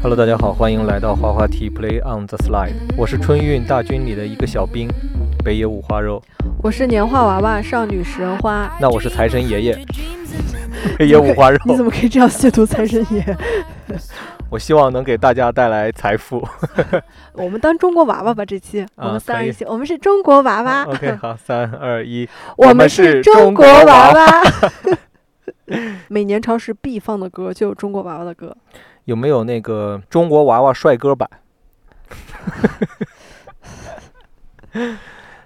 [0.00, 2.72] Hello，大家好，欢迎来到滑滑梯 Play on the Slide。
[2.96, 4.88] 我是春运大军里的一个小兵，
[5.44, 6.20] 北野五花肉。
[6.62, 8.76] 我是年画娃娃少女食人花。
[8.80, 9.78] 那我是财神爷爷，
[10.98, 11.58] 北野五花肉。
[11.64, 13.24] 你怎么可以这样亵渎财神爷？
[14.50, 16.42] 我希望能给大家带来财富。
[17.34, 20.84] 我们当中国娃娃吧，这期我们三人一起，我们是中国娃娃。
[20.88, 22.26] OK，好，三二一，
[22.56, 24.42] 我们是是中国娃娃。
[26.08, 28.56] 每年超市必放的歌就有中国娃娃的歌。
[29.04, 31.28] 有没有那个中国娃娃帅哥版？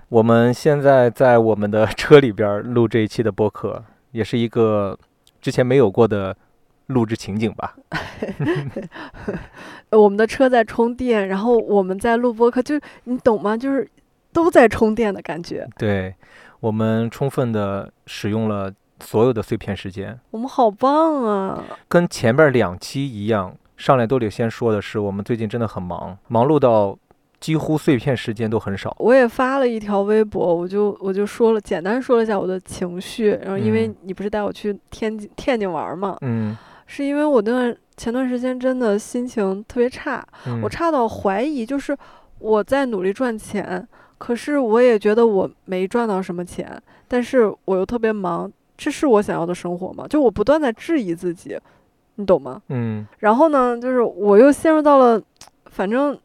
[0.09, 3.83] 我们现在在我们的车里边录这一期的播客，
[4.13, 4.97] 也是一个
[5.41, 6.37] 之前没有过的
[6.93, 7.75] 录制情景吧？
[9.91, 13.57] 呃 我们的车在充电，然后我们在录播客，就你懂吗？
[13.57, 13.89] 就是
[14.33, 15.69] 都在充电的感觉。
[15.77, 16.15] 对，
[16.61, 21.65] 我们充分的使用了所有的碎片时间，我们好棒啊！
[21.89, 23.57] 跟前边两期一样。
[23.75, 26.97] 上来都得先说的是，我们最近真的很忙，忙碌到
[27.41, 28.95] 几乎碎片时间都很少。
[29.01, 33.31] 我也发了一条微博，我就我就说了，简单说了一下我的情绪。
[33.43, 41.97] 然后因为嗯你不是带我去天津天津玩嘛，嗯，是因为我那段前段时间真的心情特别差，嗯我差到怀疑，就是
[42.39, 43.87] 我在努力赚钱，
[44.19, 50.07] 可是我也觉得我没赚到什么钱，但是我又特别忙，这是我想要的生活吗？
[50.09, 51.59] 就我不断在质疑自己，
[52.17, 52.61] 你懂吗？
[52.69, 55.21] 嗯然后呢，就是我又陷入到了，
[55.67, 56.19] 反正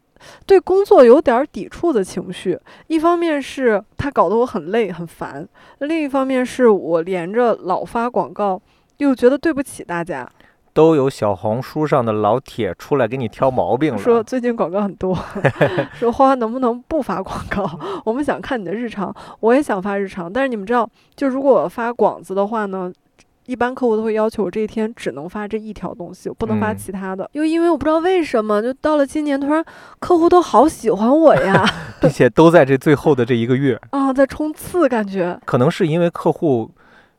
[0.45, 2.58] 对工作有点儿抵触的情绪。
[2.88, 5.47] 一方面是它搞得我很累很烦，
[5.80, 8.59] 另一方面是我连着老发广告，
[8.97, 10.28] 又觉得对不起大家。
[10.78, 13.97] 都有小红书上的老铁出来给你挑毛病了。
[13.97, 15.17] 说最近广告很多，
[15.97, 17.67] 说花花能不能不发广告？
[18.06, 22.94] 我们想看你的日常，我也想发日常，但是你们知道，就如果我发广子的话呢？
[23.47, 27.28] 一般客户都会要求我这一天只能发这一条东西，我不能发嗯其他的。
[27.31, 29.66] 又因为我不知道为什么，就到了今年，突然
[30.00, 31.66] 客户都好喜欢我呀，
[32.00, 35.40] 并且都在这最后的这一个月，啊，在冲刺感觉。
[35.46, 36.69] 可能是因为客户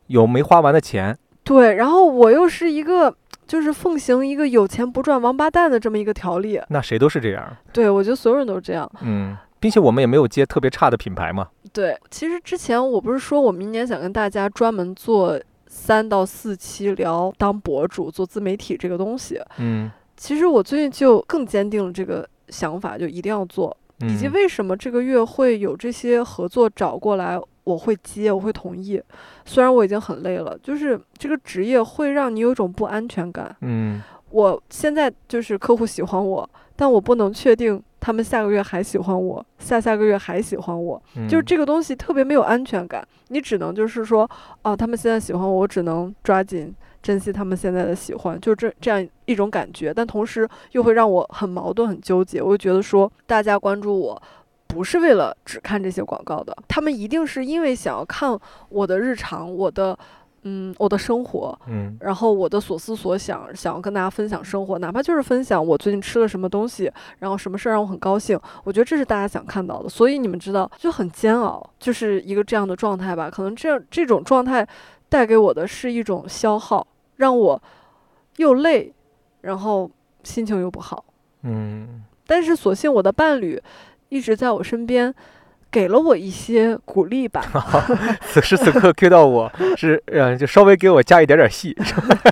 [0.08, 3.14] 有没花完的钱，对，然后我又是一个
[3.48, 6.60] 就是奉行一个有钱不赚王八蛋的这么一个条例。
[6.68, 7.56] 那谁都是这样。
[7.72, 8.88] 对，我觉得所有人都是这样。
[9.00, 11.48] 嗯，并且我们也没有接特别差的品牌嘛。
[11.72, 19.40] 对，其实之前我不是说我明年想跟大家专门做三到四期聊当博主、做自媒体这个东西。
[19.58, 23.74] 嗯，其实我最近就更坚定了这个想法，就一定要做。
[24.00, 27.36] 以及嗯为什么这个月会有这些合作找过来，
[27.68, 29.00] 我会接，我会同意。
[29.44, 33.54] 虽然我已经很累了，就是这个职业会让你有一种不安全感。
[33.60, 41.02] 嗯我现在就是客户喜欢我，但我不能确定他们下个月还喜欢我，下下个月还喜欢我。
[41.16, 44.30] 嗯，就是这个东西特别没有安全感，你只能就是说，
[44.62, 49.94] 哦，他们现在喜欢我，我只能抓紧珍惜他们现在的喜欢，就这这样一种感觉。
[49.94, 52.42] 但同时又会让我很矛盾、很纠结。
[52.42, 54.22] 我就觉得说，大家关注我。
[54.68, 59.98] 不是为了只看这些广告的，他们一定是因为想要看我的日常，我的，
[60.42, 69.88] 嗯，我的生活，嗯然后我的所思所想，想要跟大家分享生活，哪怕就是分享我最近吃了什么东西，然后什么事儿让我很高兴，我觉得这是大家想看到的。
[69.88, 73.30] 所以你们知道，就很煎熬，就是一个这样的状态吧。
[73.30, 74.66] 可能这样这种状态
[75.08, 76.86] 带给我的是一种消耗，
[77.16, 77.60] 让我
[78.36, 78.92] 又累，
[79.40, 79.90] 然后
[80.22, 81.04] 心情又不好。
[81.42, 83.60] 嗯但是所幸我的伴侣
[84.08, 85.14] 一直在我身边。
[85.70, 87.44] 给了我一些鼓励吧，
[88.24, 91.76] 此时此刻 Q 到我 是呃，就稍微给我加一点点戏，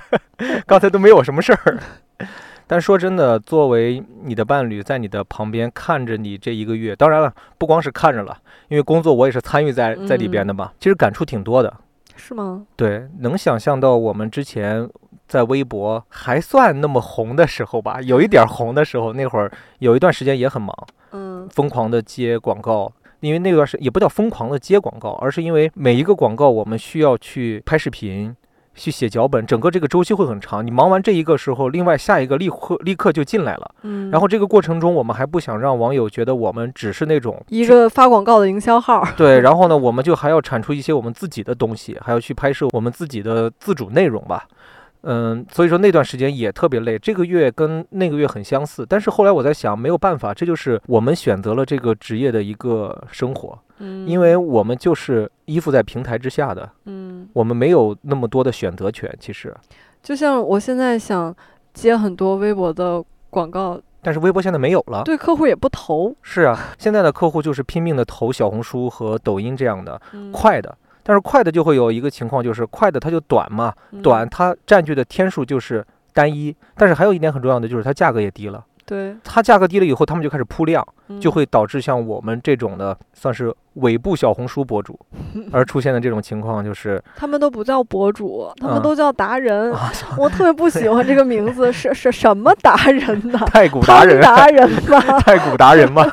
[0.67, 1.79] 刚才都没有什么事儿。
[2.67, 8.35] 但说真的，作为你的伴侣，在你的旁边看着你这一个月，当然了，不光是看着了，
[8.69, 11.71] 因为工作我也是参与在在里边的嘛，其实感触挺多的。
[12.17, 12.65] 是吗？
[12.75, 14.89] 对，能想象到我们之前
[15.27, 19.51] 在微博还算那么红的时候吧，有一点红的时候，那会儿
[19.81, 20.75] 有一段时间也很忙，
[21.13, 22.93] 嗯疯狂的接广告。
[23.21, 28.37] 因为那段时也不叫疯狂的接广告，而是因为每一个广告我们需要去拍视频、
[28.75, 30.65] 去写脚本，整个这个周期会很长。
[30.65, 33.75] 你忙完这一个时候，另外下一个立刻立刻就进来了。
[33.83, 44.47] 嗯，然后这个过程中，我们还不想让网友觉得我们只是那种一个发广告的营销号， 对，然后呢，我们就还要产出一些我们自己的东西，还要去拍摄我们自己的自主内容吧。
[45.09, 48.85] 嗯，所以说那段时间也特别累，这个月跟那个月很相似。
[48.89, 59.09] 但是后来我在想，没有办法，这就是我们选择了这个职业的一个生活，嗯，因为我们就是依附在平台之下的，嗯，我们没有那么多的选择权。
[59.21, 59.55] 其实，
[60.03, 61.35] 就像我现在想
[61.73, 63.01] 接很多微博的
[63.31, 65.03] 广告，但是微博现在没有了。
[65.05, 70.77] 对，客户也不投，是啊，现在的客户就是拼命的投小红书和抖音这样的嗯，快的，
[71.07, 78.65] 但是快的就会有一个情况，就是快的它就短嘛，嗯短它占据的天数就是单一，但是还有一点很重要的就是它价格也低了。
[78.85, 84.97] 对，它价格低了以后，他们就开始铺量，嗯就会导致像我们这种的算是尾部小红书博主
[85.53, 89.73] 而出现的这种情况，就是他们都不叫博主，他们啊都叫达人。
[89.73, 93.39] 啊，我特别不喜欢这个名字，是是什么达人呢？
[93.51, 95.01] 太古达人，汤达人吗？
[95.23, 96.07] 太古达人嘛，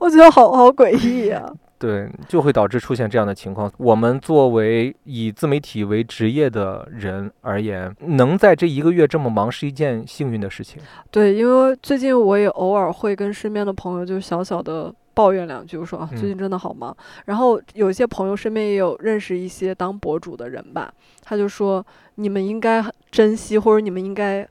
[0.00, 3.70] 我觉得好好诡异啊呀、对，就会导致出现这样的情况。
[3.78, 10.82] 我们作为以自媒体为职业的人而言，能在这一个月这么忙是一件幸运的事情。
[11.10, 16.96] 对，因为最近我也偶尔会跟身边的朋友就小小的抱怨两句，我说啊，最嗯近真的好忙。
[17.26, 20.92] 然后有些朋友身边也有认识一些当博主的人吧，
[21.22, 21.84] 他就说
[22.16, 24.46] 你们应该珍惜，或者你们应该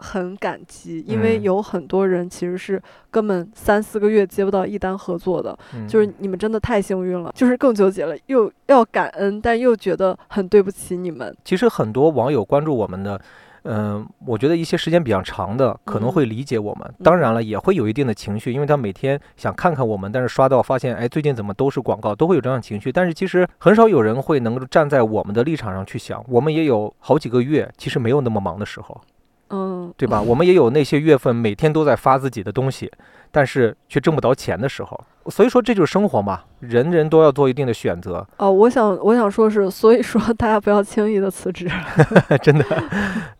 [0.00, 1.42] 很感激，因为嗯。
[1.42, 11.36] 有很多人其实是根本三四个月接不到一单合作的，嗯，就是你们真的太幸运了，就是更纠结了，又要感恩，但又觉得很对不起你们。
[11.44, 13.20] 其实很多网友关注我们的，
[13.64, 16.12] 嗯、我觉得一些时间比较长的可能嗯。
[16.12, 17.32] 会理解我们，当然。
[17.34, 22.90] 了，也会有一定的情绪，因为他每天想看看我们，但是刷到发现，哎，最近怎么都是广告，都会有这样的情绪。
[22.90, 29.00] 但是其实很少有人会能够站在我们的立场上去想，我们也有好几个月其实没有那么忙的时候，
[29.50, 30.20] 嗯，对吧？
[30.20, 32.90] 我们也有那些月份每天都在发自己的东西，
[33.30, 35.00] 但是却挣不到钱的时候。
[35.30, 38.26] 所以说这就是生活嘛，人人都要做一定的选择。
[38.36, 41.70] 哦，我想我想说是，所以说大家不要轻易的辞职。
[42.42, 42.64] 真的，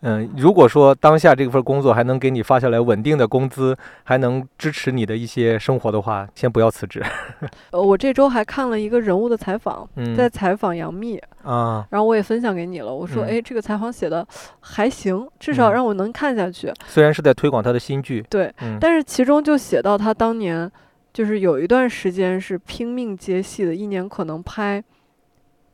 [0.03, 7.03] 嗯，如果说当下这份工作还能给你发下来稳定的工资，还能支持你的一些生活的话，先不要辞职。
[7.73, 12.95] 呃，我这周还看了一个人物的采访，嗯，在采访杨幂，啊，然后我也分享给你了。
[12.95, 14.27] 我说，嗯哎，这个采访写的
[14.61, 16.73] 还行，至少嗯让我能看下去。
[16.87, 20.71] 虽然是在推广他的新剧，对，嗯，但是其中就写到他当年
[21.13, 24.83] 就是有一段时间是拼命接戏的，一年可能拍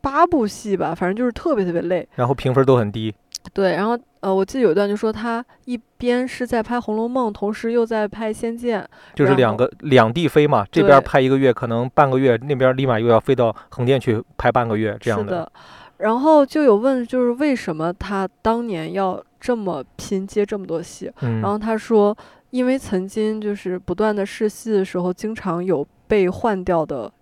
[0.00, 2.08] 八部戏吧，反正就是特别特别累。
[2.14, 3.14] 然后评分都很低，
[3.52, 8.80] 对，然后呃，我记得有一段就说他一边是在拍《红楼梦》，同时又在拍《仙剑》。
[9.14, 15.50] 就是两个两地飞嘛，这边对拍一个月可能半个月，那边立马又要飞到横店去拍半个月这样是的，
[15.98, 21.10] 然后就有问，就是为什么他当年要这么拼接这么多戏？
[21.20, 22.16] 嗯，然后他说，
[22.50, 27.12] 因为曾经就是不断的试戏的时候，经常有被换掉的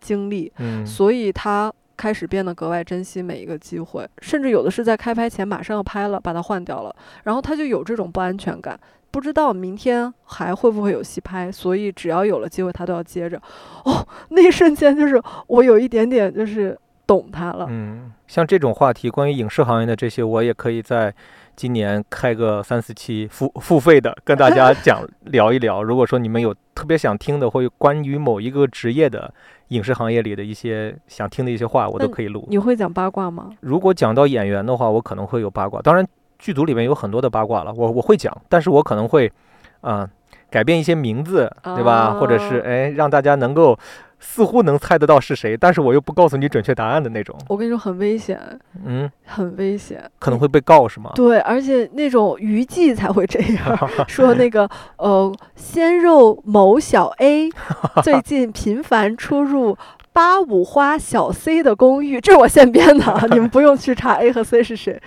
[0.00, 8.78] 经历，嗯，所以他开始变得格外珍惜每一个机会，甚至有的是在开拍前马上要拍了，把它换掉了，然后他就有这种不安全感。
[9.10, 13.40] 不知道明天还会不会有戏拍，所以只要有了机会，他都要接着。
[13.84, 16.76] 哦，那一瞬间就是我有一点点就是
[17.06, 17.66] 懂他了。
[17.70, 21.14] 嗯，像这种话题，关于影视行业的这些，我也可以在
[21.56, 25.82] 今年开个三四期付付费的，跟大家讲聊一聊。
[25.82, 29.32] 如果说你们有特别想听的，或者关于某一个职业的
[29.68, 32.46] 影视行业里的一些想听的一些话，我都可以录。
[32.50, 33.50] 你会讲八卦吗？
[33.60, 35.80] 如果讲到演员的话，我可能会有八卦。
[35.80, 36.06] 当然，
[36.38, 39.32] 剧组里面有很多的八卦了，我我会讲，但是我可能会，
[39.80, 40.08] 啊、
[40.50, 42.14] 改变一些名字，对吧？
[42.20, 43.78] 或者是哦哎，让大家能够
[44.26, 47.36] 似乎能猜得到是谁，但是我又不告诉你准确答案的那种。
[47.48, 48.40] 我跟你说很危险，
[48.84, 50.02] 嗯，很危险。
[50.18, 51.12] 可能会被告是吗？
[51.14, 53.78] 对，而且那种娱记才会这样
[54.08, 54.34] 说。
[54.34, 57.48] 那个呃，鲜肉某小 A
[58.02, 59.76] 最近频繁出入
[60.12, 65.00] 八五花小 C 的公寓，这是我现编的，啊， 你们不用去查 A 和 C 是谁。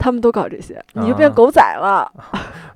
[0.00, 2.10] 他们都搞这些，你就变啊狗仔了。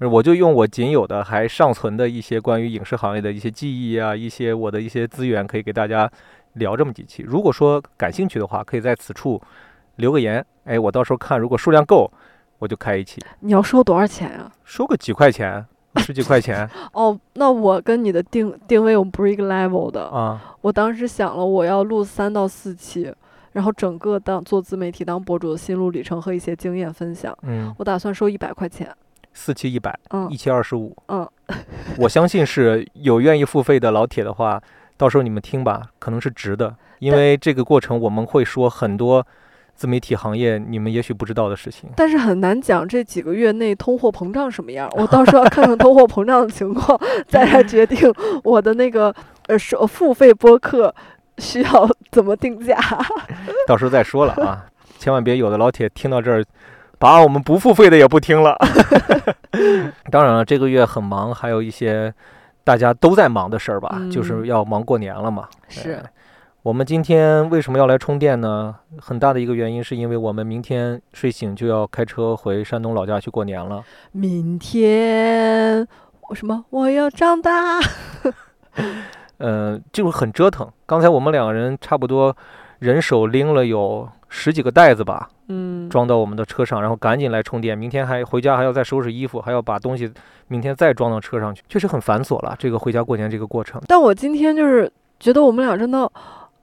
[0.01, 6.09] 我就用我仅有的还尚存的一些关于影视行业的一些记忆啊，一些我的一些资源，可以给大家
[6.53, 7.23] 聊这么几期。
[7.23, 9.41] 如果说感兴趣的话，可以在此处
[9.97, 12.11] 留个言，哎，我到时候看，如果数量够，
[12.59, 14.53] 我就开一期，你要收多少钱啊？
[14.65, 15.65] 收个几块钱，
[15.97, 20.07] 十几块钱哦，那我跟你的定定位我们不是一个 level 的。
[20.09, 23.13] 啊，我当时想了，我要录三到四期，
[23.55, 27.37] 然后整个当做自媒体当博主的心路历程和一些经验分享。
[27.43, 28.95] 嗯，我打算收一百块钱。
[29.33, 31.29] 四期一百，嗯一期二十五，嗯，
[31.99, 34.63] 我相信是有愿意付费的老铁的话，
[34.97, 39.27] 到时候你们听吧，可能是值的，因为这个过程我们会说很多
[39.75, 41.91] 自媒体行业你们也许不知道的事情。
[41.97, 46.97] 但是很难讲这几个月内通货膨胀什么样，我到时候要 看看通货膨胀的情况，
[47.27, 47.99] 再来决定
[48.45, 49.13] 我的那个
[49.49, 50.95] 呃收付费播客
[51.39, 52.79] 需要怎么定价。
[53.67, 54.67] 到时候再说了啊，
[54.99, 56.45] 千万别有的老铁听到这儿，
[56.99, 58.57] 把我们不付费的也不听了。
[60.11, 62.13] 当然了，这个月很忙，还有一些
[62.63, 65.49] 大家都在忙的事儿吧，就是嗯要忙过年了嘛。
[65.69, 66.05] 是呃
[66.65, 68.75] 我们今天为什么要来充电呢？
[68.99, 73.85] 很大的一个原因是因为我们明天睡醒就要开车回山东老家去过年了。
[74.13, 75.87] 明天
[76.23, 77.79] 我什么我要长大，
[79.39, 80.69] 呃，就是很折腾。
[80.87, 82.37] 刚才我们两个人差不多
[82.79, 87.77] 人手拎了有十几个袋子吧，嗯，装到我们的车上，然后赶紧来充电。
[87.77, 90.13] 明天还回家还要再收拾衣服，还要把东西
[90.49, 92.55] 明天再装到车上去，确实很繁琐了。
[92.59, 96.11] 这个回家过年这个过程，但我今天就是觉得我们俩真的。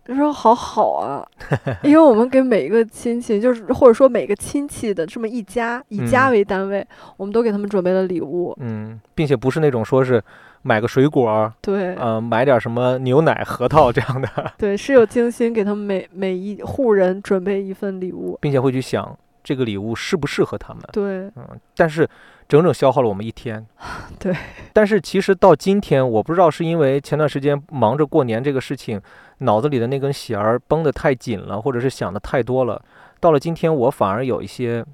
[0.04, 1.24] 就说好好啊，
[1.84, 6.86] 因为我们给每一个亲戚，就是或者说每个亲戚的这么一家，以家嗯为单位，
[7.18, 8.54] 我们都给他们准备了礼物。
[8.60, 10.22] 嗯，并且不是那种说是
[10.64, 18.38] 买个水果儿，对，呃，买点什么牛奶、核桃 这样的，对，是有精心给他们每每一户人准备一份礼物。
[18.42, 20.84] 并且会去想这个礼物适不适合他们。
[20.94, 22.08] 对，嗯，但是
[22.48, 23.66] 整整消耗了我们一天。
[24.20, 24.36] 对。
[24.72, 29.02] 但是其实到今天，我不知道是因为前段时间忙着过年这个事情，
[29.40, 32.82] 脑子里的那根弦儿绷得太紧了，或者是想的太多了。
[33.20, 34.86] 到了今天，我反而有一些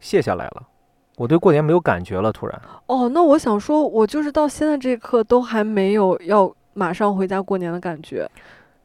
[0.00, 0.62] 卸下来了。
[1.18, 2.62] 我对过年没有感觉了，突然。
[2.86, 8.30] 哦，那我想说，我就是到现在这一刻都还没有要马上回家过年的感觉。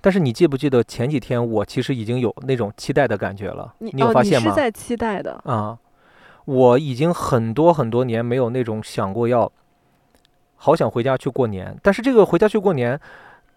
[0.02, 3.72] 但是你记不记得前几天我其实已经有那种期待的感觉了？
[3.78, 4.48] 你有哦，发现吗？
[4.48, 5.40] 你是在期待的。
[5.46, 5.78] 啊，
[6.46, 9.50] 我已经很多很多年没有那种想过要
[10.56, 13.00] 好想回家去过年，但是这个回家去过年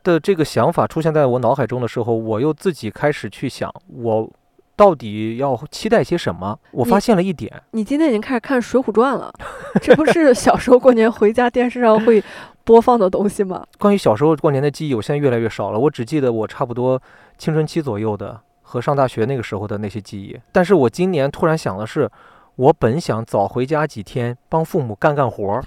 [0.05, 4.31] 的这个想法出现在我脑海中的时候，我又自己开始去想，我
[4.77, 6.59] 到底要期待些什么？
[6.71, 9.33] 我发现了一点，你今天已经开始看《水浒传》了，
[9.81, 12.23] 这不是小时候过年回家电视上会
[12.63, 13.67] 播放的东西吗？
[13.79, 15.79] 关于小时候过年的记忆，我现在越来越少了。
[15.79, 17.01] 我只记得我差不多
[17.39, 20.39] 青春期左右的和上大学那个时候的那些记忆。
[20.53, 22.11] 但是我今年突然想的是，
[22.57, 25.65] 我本想早回家几天，帮父母干干活儿，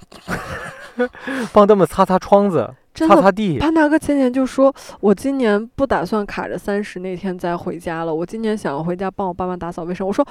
[1.52, 3.58] 帮他们擦擦窗子、真的，擦擦地。
[3.58, 10.06] 潘大哥前年就说，我今年不打算卡着三十那天再回家了，我今年想要回家帮我爸妈打扫卫生。
[10.06, 10.26] 我说，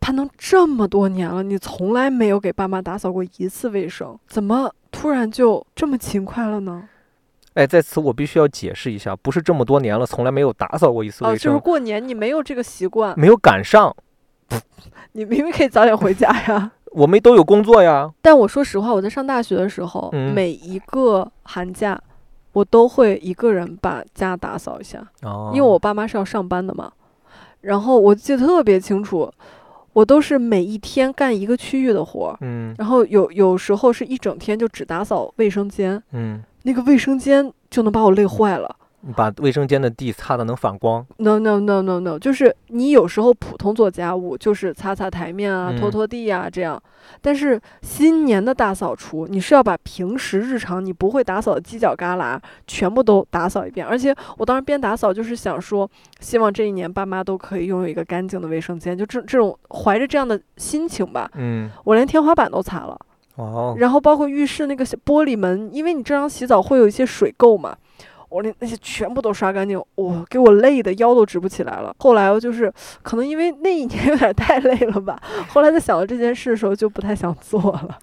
[0.00, 6.88] 潘能这么多年了，你从来没有给爸妈打扫过一次卫生，怎么突然就这么勤快了呢？
[7.54, 13.94] 哎，在此我必须要解释一下，不是这么多年了，从来没有打扫过一次哦，卫生，就是过年你没有这个习惯，没有赶上。
[15.12, 16.70] 你明明可以早点回家呀。
[16.92, 18.10] 我们都有工作呀。
[18.22, 22.00] 但我说实话，我在上大学的时候，嗯每一个寒假，
[22.52, 26.92] 我都会一个人把家打扫一下，哦，因为我爸妈是要上班的嘛。
[27.60, 29.30] 然后我记得特别清楚，
[29.92, 38.76] 我都是每一天干一个区域的活儿，嗯然后有有时候是一整天就只打扫卫生间，嗯，那个卫生间就能把我累坏了。
[39.08, 41.04] 你把卫生间的地擦的能反光。
[41.16, 46.80] No no no no no，就是你有时候普通做家务，就是擦擦台面啊、拖嗯拖地啊这样。
[47.22, 53.86] 但是新年的大扫除，你是要把平时日常你不会打扫的犄角旮旯全部都打扫一遍。
[53.86, 62.94] 而且我当时边打扫就是想说，希望这一年爸妈都可以拥有一个干净的卫生间，就这这种怀着这样的心情吧，嗯，我连天花板都擦了。
[63.36, 67.74] 哦，然后包括浴室那个玻璃门，因为你正常洗澡会有一些水垢嘛，
[68.28, 71.94] 我那那些全部都刷干净，我给我累的腰都直不起来了。
[71.98, 77.98] 后来我就是可能因为那一年有点太累了吧，后来在想到这件事的时候就不太想做了。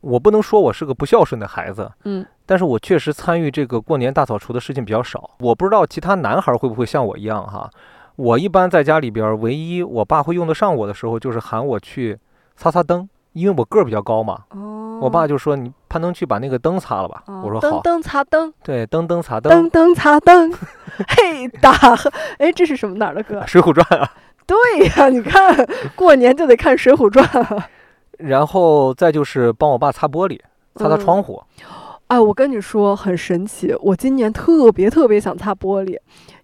[0.00, 5.30] 我不能说我是个不孝顺的孩子，嗯，但是我确实参与这个过年大扫除的事情比较少。
[5.40, 7.68] 我不知道其他男孩会不会像我一样哈。
[8.14, 12.18] 我一般在家里边儿，唯一我爸会用得上我的时候，就是喊我去
[12.56, 14.38] 擦擦灯，因为我个儿比较高嘛。
[14.50, 17.22] 哦，我爸就说你攀登去把那个灯擦了吧。
[17.26, 17.70] 哦我说好。
[17.70, 20.52] 灯灯擦灯，对，灯灯擦灯，灯灯擦灯，
[21.08, 23.40] 嘿大河，哎，这是什么哪儿的歌《？
[23.46, 24.10] 水浒传》啊。
[24.46, 24.56] 对
[24.96, 25.54] 呀，你看
[25.94, 27.24] 过年就得看《水浒传》。
[28.18, 30.40] 然后再就是帮我爸擦玻璃、
[30.74, 31.40] 擦擦嗯窗户。
[32.08, 35.96] 哎，我跟你说很神奇，我今年特别特别想擦玻璃，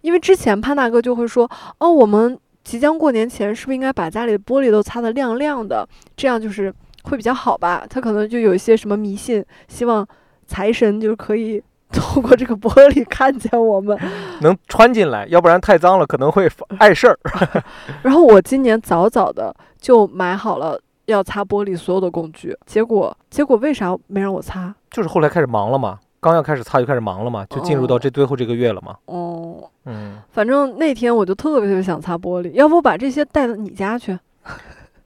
[0.03, 6.73] 因为之前潘大哥就会说，哦，我们即将过年前是不是应该把家里的玻璃都擦得亮亮的，这样就是
[7.05, 7.87] 会比较好吧？
[7.89, 10.07] 他可能就有一些什么迷信，希望
[10.47, 13.99] 财神就是可以 透过这个玻璃看见我们。
[14.43, 17.19] 能穿进来，要不然太脏了可能会碍事儿。
[18.03, 24.75] 然后我今年早早的就买好了要擦玻璃所有的工具，结果结果为啥没让我擦？
[24.91, 28.97] 就是后来开始忙了嘛，刚要开始擦就开始忙了嘛，就进入到哦这最后这个月了嘛。
[29.07, 34.19] 哦，嗯，反正那天我就特别特别想擦玻璃，要不我把这些带到你家去？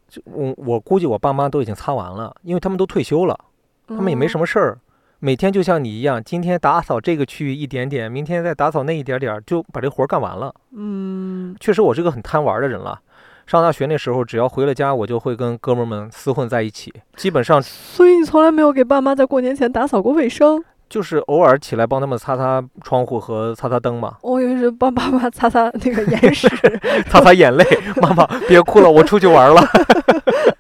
[0.09, 3.39] 就我我估计我爸妈都已经擦完了，因为他们都退休了，
[3.87, 4.47] 他们也没什么。
[4.47, 4.79] 事儿。
[5.21, 10.55] 每天就像你一样，今天打扫这个区域一点点，明天再打扫那一点点，就把这活儿干完了。
[10.77, 13.01] 嗯，确实，我是个很贪玩儿的人了。
[13.45, 20.63] 上大学那时候，只要回了家，我就会跟哥们儿们厮混在一起，基本上所以你从来没有给爸妈在过年前打扫过卫生？
[20.89, 26.49] 就是偶尔起来帮他们擦擦窗户和擦擦灯嘛，我以为是帮爸妈擦擦那个眼屎。
[27.11, 27.65] 擦擦眼泪。
[28.01, 29.63] 妈妈别哭了，我出去玩了。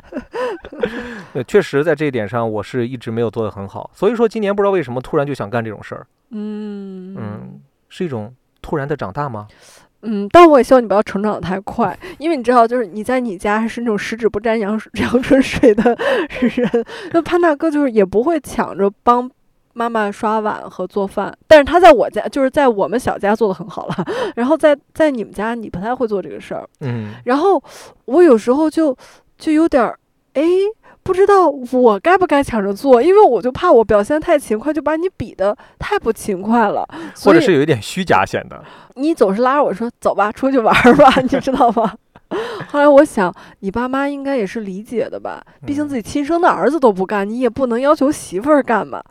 [1.32, 3.90] 对，确实在这一点上，我是一直没有做得很好。
[3.94, 6.06] 所以说，今年不知道为什么突然就想干这种事儿。
[6.30, 9.46] 嗯嗯，是一种突然的长大吗？
[10.02, 15.96] 嗯，但我也希望你不要成长的太快，因为你知道，就是你在你家是那种十指不沾阳水阳春水的
[16.40, 19.28] 人，那潘大哥就是也不会抢着帮
[19.78, 24.04] 妈妈刷碗和做饭，但是他在我家就是在我们小家做的很好了，
[24.34, 27.62] 然后在在你们家你不太会做这个事儿，嗯，然后
[28.06, 28.96] 我有时候就
[29.38, 29.98] 就有点儿
[30.34, 30.42] 哎。
[31.00, 36.86] 不知道我该不该抢着做，因为我就怕我表现太勤快，就把你比的太不勤快了，
[37.24, 38.62] 或者是有一点虚假显得。
[38.96, 41.94] 你总是拉着我说走吧，出去玩吧， 你知道吗？
[42.68, 49.02] 后来我想，你爸妈应该也是理解的吧，毕竟自己亲生的儿子都不干，你也不能要求媳妇儿干吧。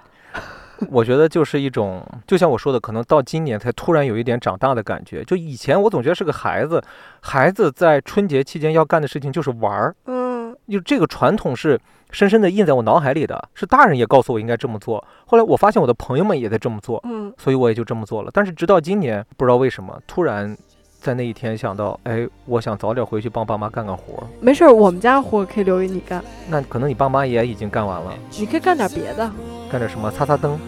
[0.90, 5.24] 我觉得就是一种，就像我说的，可能到今年才突然有一点长大的感觉。
[5.24, 6.82] 就以前我总觉得是个孩子，
[7.22, 9.96] 孩子在春节期间要干的事情就是玩儿。
[10.06, 11.80] 嗯，就这个传统是
[12.12, 15.04] 深深的印在我脑海里的，是大人也告诉我应该这么做。
[15.26, 18.32] 后来我发现我的朋友们也在这么做，嗯，所以我也就这么做了。
[18.34, 20.58] 但是直到今年，不知道为什么突然。
[21.02, 24.28] 在那一天想到，哎，我想早点回去帮爸妈干干活。
[24.42, 26.22] 没事儿，我们家活可以留给你干。
[26.50, 28.14] 那可能你爸妈也已经干完了。
[28.38, 29.32] 你可以干点别的，
[29.72, 30.12] 干点什么？
[30.12, 30.60] 擦擦灯，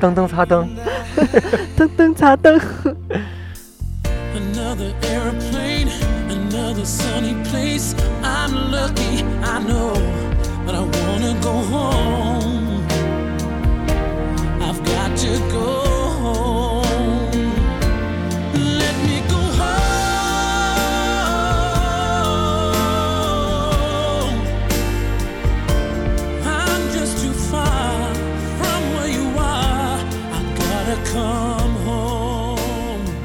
[0.00, 0.68] 灯灯擦灯，
[1.76, 2.60] 灯灯擦灯。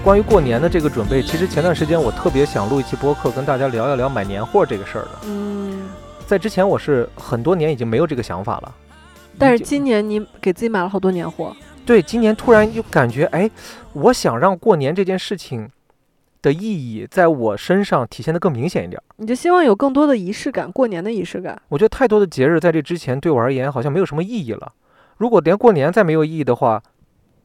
[0.04, 5.12] 关于过年的这个准备，其实前段时间我特别想录一期播客，跟大家聊一聊买年货这个事儿的。
[5.24, 5.90] 嗯，
[6.28, 8.76] 在之前我是很多年已经没有这个想法了，
[9.38, 11.56] 但是今年你给自己买了好多年货。
[11.86, 13.50] 对，今年突然就感觉，哎，
[13.94, 15.70] 我想让过年这件事情
[16.42, 19.02] 的意义在我身上体现的更明显一点。
[19.16, 21.62] 你就希望有更多的仪式感，过年的仪式感。
[21.70, 24.74] 我觉得太多的节日在这之前对我而言好像没有什么意义了。
[25.16, 26.84] 如果连过年再没有意义的话，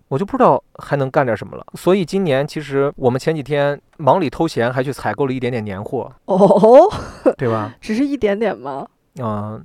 [0.08, 6.90] 我就不知道还能干点什么了，所以今年其实我们前几天忙里偷闲，还去采购了一点点年货哦，
[7.36, 7.74] 对吧？
[7.80, 8.86] 只是一点点吗？
[9.20, 9.62] 嗯，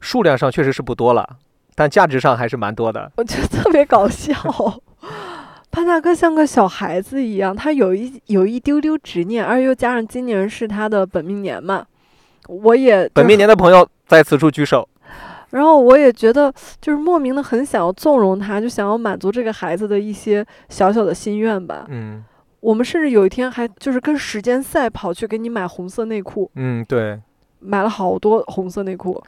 [0.00, 1.36] 数量上确实是不多了，
[1.74, 3.12] 但价值上还是蛮多的。
[3.16, 4.34] 我觉得特别搞笑，
[5.70, 11.84] 潘大哥像个小孩子一样，他有一有一丢丢执念，而又加上今年是他的本命年嘛，
[12.48, 14.88] 我也本命年的朋友在此处举手。
[15.54, 21.86] 然后我也觉得，就是莫名的很想要纵容他，就想要满足这个孩子的一些小小的心愿吧。
[21.90, 22.24] 嗯，
[22.58, 26.50] 我们甚至有一天还就是跟时间赛跑去给你买红色内裤。
[26.56, 27.20] 嗯，对，
[27.60, 29.22] 买了好多红色内裤，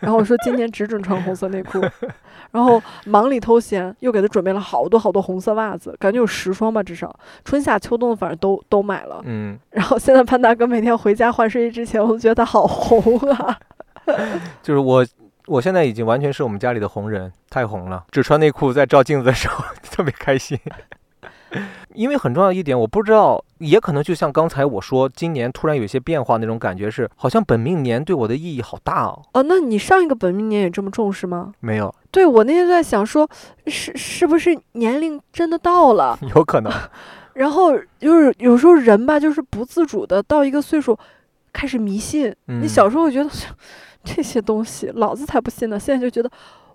[0.00, 1.80] 然后我说今年只准穿红色内裤，
[2.50, 7.14] 然后忙里偷闲又给他准备了好多好多红色袜子，感觉有十双吧，至少
[7.44, 9.20] 春夏秋冬反正都都买了。
[9.26, 13.56] 嗯，然后现在潘大哥每天回家换睡衣之前，我都觉得他好红啊。
[14.60, 15.06] 就是我。
[15.48, 18.04] 我现在已经完全是我们家里的红人，太红了。
[18.10, 20.58] 只穿内裤在照镜子的时候 特别开心，
[21.94, 29.22] 因为很重要一点，我不知道，也可能就像刚才我说，今年突然有一些变化那种感觉是，好像本命年对我的意义好大哦。
[29.32, 31.54] 哦，那你上一个本命年也这么重视吗？
[31.60, 31.92] 没有。
[32.10, 33.28] 对我那天在想说，
[33.66, 36.18] 是是不是年龄真的到了？
[36.36, 36.70] 有可能。
[37.34, 40.98] 然后就是有时候人吧，就是不自主的到一个岁数
[41.52, 42.34] 开始迷信。
[42.46, 43.30] 你小时候觉得。
[44.16, 45.78] 这些东西，老子才不信呢！
[45.78, 46.30] 现在就觉得，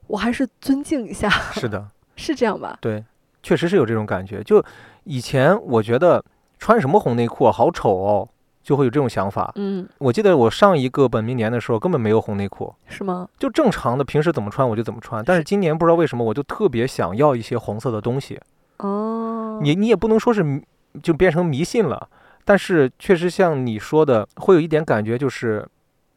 [0.06, 1.28] 我还是尊敬一下。
[1.30, 2.78] 是的，是这样吧？
[2.80, 3.04] 对，
[3.41, 4.43] 确实是有这种感觉。
[4.43, 4.63] 就
[5.06, 6.24] 以前我觉得
[6.60, 8.30] 穿什么红内裤好丑哦，
[8.62, 9.52] 就会有这种想法。
[9.56, 13.28] 嗯，我记得我上一个本命年的时候根本没有红内裤，是吗？
[13.39, 15.24] 就正常的，平时怎么穿我就怎么穿。
[15.26, 18.39] 但是今年不知道为什么，我就特别想要一些红色的东西。
[18.78, 20.62] 哦，你你也不能说是
[21.02, 22.08] 就变成迷信了，
[22.46, 25.67] 但是确实像你说的，会有一点感觉就是。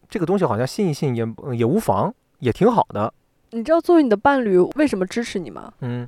[0.09, 3.12] 这个东西好像信一信也也无妨，也挺好的。
[3.51, 5.73] 你知道作为你的伴侣为什么支持你吗？
[5.81, 6.07] 嗯，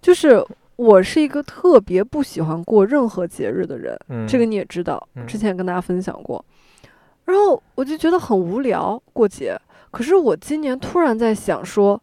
[0.00, 0.44] 就是
[0.76, 6.42] 我是一个特别不喜欢过任何节日的人，嗯，这个你也知道，之前跟大家分享过。
[7.26, 9.56] 然后我就觉得很无聊过节，
[9.90, 12.00] 可是我今年突然在想说，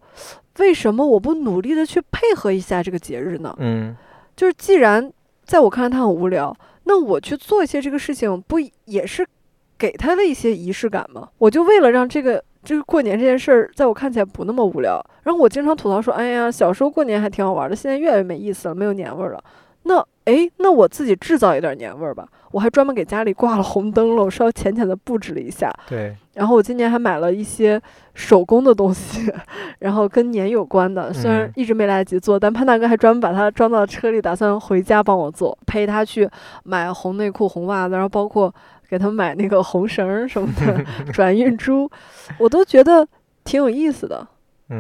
[0.60, 3.56] 为什么我不努力的去配合一下这个节日呢？
[3.60, 3.96] 嗯，
[4.36, 5.12] 就是既然
[5.44, 9.28] 在我看来他很无聊，那我去做一些这个事情，不也是？
[9.78, 15.00] 给他的一些仪式感嘛，我就为了让这个这个过年这件事儿，在我看起来不那么无聊。
[15.24, 19.44] 然后我经常吐槽说：“哎呀，小时候过年还挺好玩的，现在越来越没意思了，没有年味儿了。”
[19.88, 22.28] 那哎，那我自己制造一点年味儿吧。
[22.50, 25.72] 我还专门给家里挂了红灯笼，稍微浅浅的布置了一下。
[25.88, 26.16] 对。
[26.34, 27.80] 然后我今年还买了一些
[28.16, 29.32] 手工的东西，
[29.80, 31.14] 然后跟年有关的。
[31.14, 36.28] 虽然一直没来得及做，但潘大哥还专门把它装到车里，打算回家帮我做，陪他去
[36.64, 38.52] 买红内裤、红袜子，然后包括。
[38.90, 41.90] 给他买那个红绳什么的 转运珠，
[42.38, 43.08] 我都觉得
[43.44, 44.28] 挺有意思的。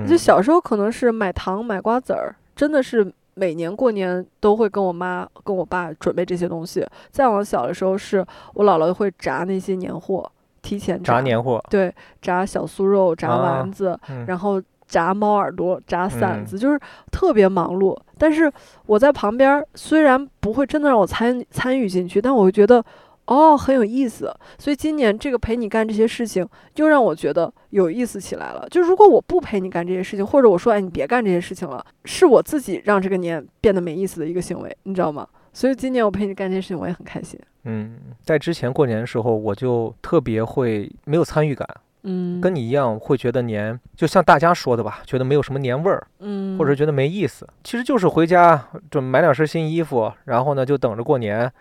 [0.07, 6.83] 就小时候可能是买糖买瓜子儿，真的是每年过年都会跟我妈跟我爸准备这些东西。
[7.11, 10.27] 再往小的时候，是我姥姥会炸那些年货，
[10.63, 16.79] 提前炸年货，对，炸小酥肉、炸丸子，然后炸猫耳朵、炸馓子，就是
[17.11, 17.95] 特别忙碌。
[18.17, 18.51] 但是
[18.87, 22.83] 我在旁边，虽然不会真的让我参参与进去，但我会觉得。
[23.27, 28.67] 哦，很有意思，所以今年这个陪你干这些事情，又让我觉得有意思起来了。
[28.69, 35.27] 就如果我不陪你干这些事情，或者我说哎你别干这些事情了，是我自己让这个年变得没意思的一个行为，你知道吗？
[35.53, 37.39] 所以今年我陪你干这些事情，我也很开心。
[37.63, 41.67] 嗯，在之前过年的时候，我就特别会没有参与感，
[42.03, 47.47] 嗯，跟你一样会觉得年就像大家说的吧，觉得没有什么年味儿，嗯，或者觉得没意思。
[47.63, 51.51] 其实就是回家就买两身新衣服，然后呢就等着过年。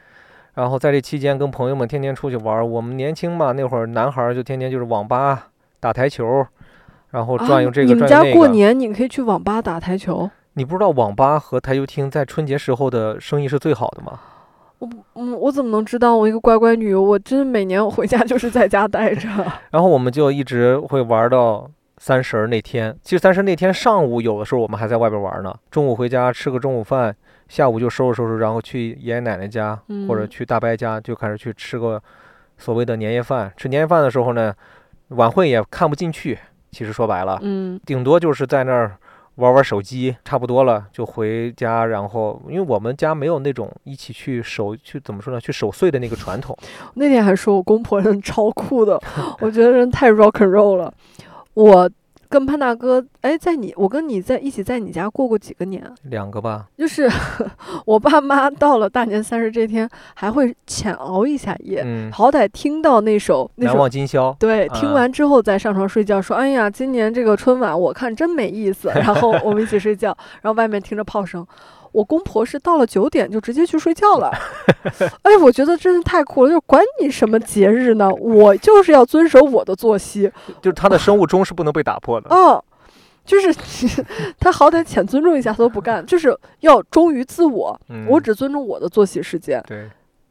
[0.54, 5.48] 然后在这期间跟朋友们天天出去玩，我们年轻嘛，那会儿男孩就天天就是网吧
[5.80, 6.46] 打台球，
[7.10, 8.16] 然后转悠这个转悠那个。
[8.18, 10.30] 你们家过年你可以去网吧打台球？
[10.52, 14.20] 你不知道网吧和台球厅在春节时候的生意是最好的吗？
[14.78, 16.16] 我嗯，我怎么能知道？
[16.16, 19.28] 我一个乖乖女，我真的每年我回家就是在家待着。
[19.72, 22.96] 然后我们就一直会玩到三十儿那天。
[23.02, 27.16] 其实三十那天上午有的时候我们还在外边玩呢，中午回家吃个中午饭。
[27.48, 29.78] 下午就收拾收拾，然后去爷爷奶奶家
[30.08, 32.02] 或者去大伯家，就开始去吃个
[32.56, 33.52] 所谓的年夜饭。
[33.56, 34.54] 吃年夜饭的时候呢，
[35.08, 36.38] 晚会也看不进去。
[36.70, 38.96] 其实说白了，嗯，顶多就是在那儿
[39.36, 41.86] 玩玩手机，差不多了就回家。
[41.86, 46.56] 然后，因为我们家没有那种一起去守去怎么说呢，去守岁的那个传统。
[46.94, 49.00] 那天还说我公婆人超酷的，
[49.40, 50.92] 我觉得人太 rock and roll 了。
[51.54, 51.90] 我。
[52.34, 55.88] 跟潘大哥，哎，在你，我跟你在一起，在你家过过几个年？
[56.10, 56.66] 两个吧。
[56.76, 57.08] 就是
[57.86, 64.30] 我爸妈到了大年三十这天，还会浅熬一下夜，好歹听到那首《难忘今宵》。
[64.38, 70.08] 对，听完之后再上床睡觉，说：“哎呀，今年这个春晚我看真没意思。”然后我们一起睡觉，
[70.42, 71.46] 然后外面听着炮声。
[71.94, 74.28] 我公婆是到了九点就直接去睡觉了，
[75.22, 80.28] 哎，我觉得真是太酷了，就是管你什么节日呢，我就是要遵守我的作息，
[80.60, 82.34] 就是他的生物钟是不能被打破的。
[82.34, 82.62] 哦，
[83.24, 83.54] 就是
[84.40, 89.62] 他好歹浅尊重一下他都不干，就是要忠于自我，我只尊重我的作息时间。
[89.68, 89.88] 对，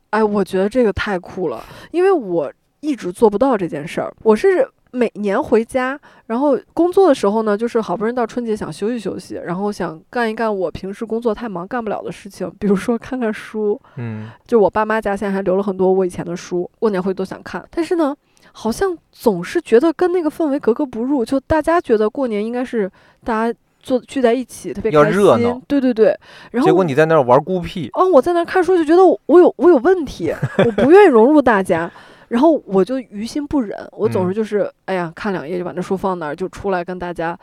[0.09, 4.69] 哎，我觉得这个太酷了，因为我一直做不到这件事儿，我是。
[4.95, 13.79] 每年回家，然后工作的时候呢，就是好不容易到春节想休息休息，然后想干一干我平时工作太忙干不了的事情，比如说看看书。
[13.97, 17.67] 嗯，就我爸妈家现在还留了很多我以前的书，过年回都想看。
[17.71, 18.15] 但是呢，
[18.51, 21.25] 好像总是觉得跟那个氛围格格不入。
[21.25, 22.87] 就大家觉得过年应该是
[23.23, 25.61] 大家坐聚在一起，特别开心。
[25.67, 26.15] 对对对。
[26.51, 27.89] 然后结果你在那儿玩孤僻。
[27.93, 30.31] 哦，我在那儿看书就觉得我有我有问题，
[30.63, 31.91] 我不愿意融入大家。
[32.33, 37.37] 然后我就于心不忍，我总是就是，哎呀，看两页就把那书放那儿，就出来跟大家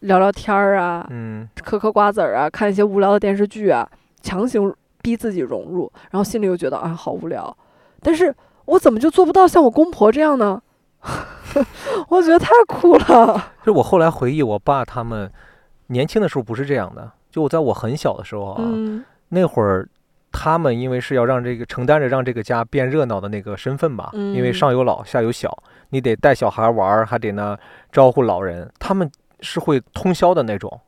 [0.00, 3.88] 聊聊天儿啊，嗯，嗑嗑瓜子儿啊，看一些无聊的电视剧啊，
[4.22, 7.56] 强行逼自己融入，然后心里又觉得啊好无聊，
[8.02, 10.60] 但是我怎么就做不到像我公婆这样呢？
[12.10, 13.52] 我觉得太酷了。
[13.64, 15.30] 就我后来回忆，我爸他们
[15.86, 18.64] 年轻的时候不是这样的，就我在我很小的时候啊，
[19.28, 19.88] 那会儿。
[20.36, 25.56] 他们因为是要让这个承担着让这个家变热闹的那个身份吧，因为上有老下有小，
[25.90, 27.56] 你得带小孩玩，还得呢
[27.92, 28.68] 招呼老人。
[28.80, 30.80] 他们是会通宵的那种，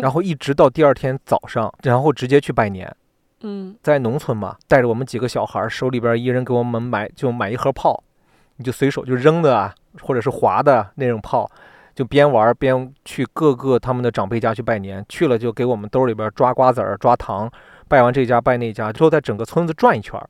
[0.00, 2.90] 然后一直到第二天早上，然后直接去拜年。
[3.40, 8.00] 嗯，在农村嘛，带着我们几个小孩，手里边一人给我们买就买一盒炮，
[8.56, 11.50] 你就随手就扔的啊，或者是划的那种炮，
[11.92, 15.04] 就边玩边去各个他们的长辈家去拜年。
[15.08, 17.50] 去了就给我们兜里边抓瓜子儿、抓糖。
[17.92, 20.26] 拜完这家拜那家之后，在整个村子转一圈儿，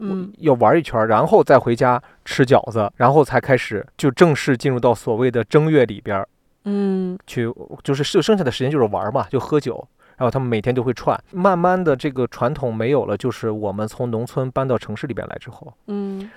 [0.00, 6.28] 嗯，要玩一圈儿，然后再回家吃饺子，然后才开始就正式进入到所谓的正月里边儿，
[6.64, 7.48] 嗯，去
[7.84, 11.16] 就是剩剩下的时间就是玩嘛，就喝酒，然后他们每天都会串。
[11.30, 16.28] 慢慢的这个传统没有了，就是我们从农村搬到城市里边来之后，嗯，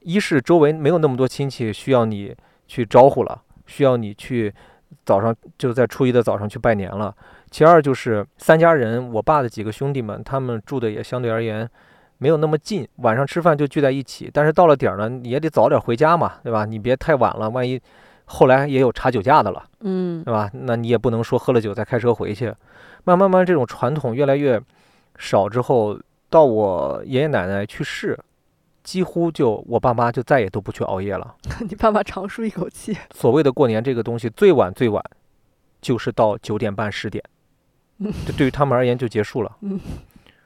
[0.00, 2.34] 一是周围没有那么多亲戚需要你
[2.66, 4.54] 去招呼了，需要你去
[5.04, 7.14] 早上就在初一的早上去拜年了。
[7.50, 11.68] 其二就是三家人，我爸的几个兄弟们，他们住的也相对而言
[12.18, 14.30] 没有那么近，晚上吃饭就聚在一起。
[14.32, 16.64] 但是到了点儿呢，也得早点回家嘛，对吧？
[16.64, 17.80] 你别太晚了，万一
[18.24, 20.50] 后来也有查酒驾的了，嗯对吧？
[20.52, 22.52] 那你也不能说喝了酒再开车回去。
[23.04, 24.60] 慢慢慢，这种传统越来越
[25.16, 25.96] 少之后，
[26.28, 28.18] 到我爷爷奶奶去世，
[28.82, 31.36] 几乎就我爸妈就再也都不去熬夜了。
[31.68, 32.96] 你爸妈长舒一口气。
[33.14, 35.00] 所谓的过年这个东西，最晚最晚
[35.80, 37.35] 就是到九点半十点，嗯
[38.26, 39.56] 这对于他们而言就结束了。
[39.62, 39.80] 嗯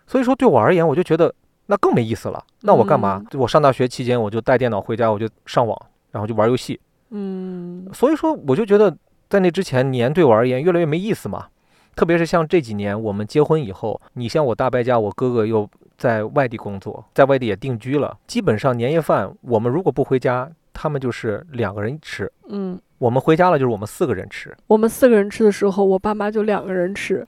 [0.07, 1.33] 所以说对我而言，我就觉得
[1.67, 2.45] 那更没意思了。
[2.63, 3.25] 那我干嘛？
[3.35, 6.81] 我上大学期间，我就带电脑回家，我就上网，然后就玩游戏。
[7.11, 8.97] 嗯所以说，我就觉得
[9.29, 11.47] 在那之前，年对我而言越来越没意思嘛。
[11.95, 18.17] 特别是像这几年我们结婚以后，你像我大伯家，我哥哥又在外地工作，在外地也定居了。
[18.27, 24.57] 基本上年夜饭，我们如果不回家，他们就是两个人吃；嗯，我们回家了，就是我们四个人吃。
[24.67, 27.27] 我们四个人吃的时候，我爸妈就两个人吃。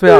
[0.00, 0.18] 对啊，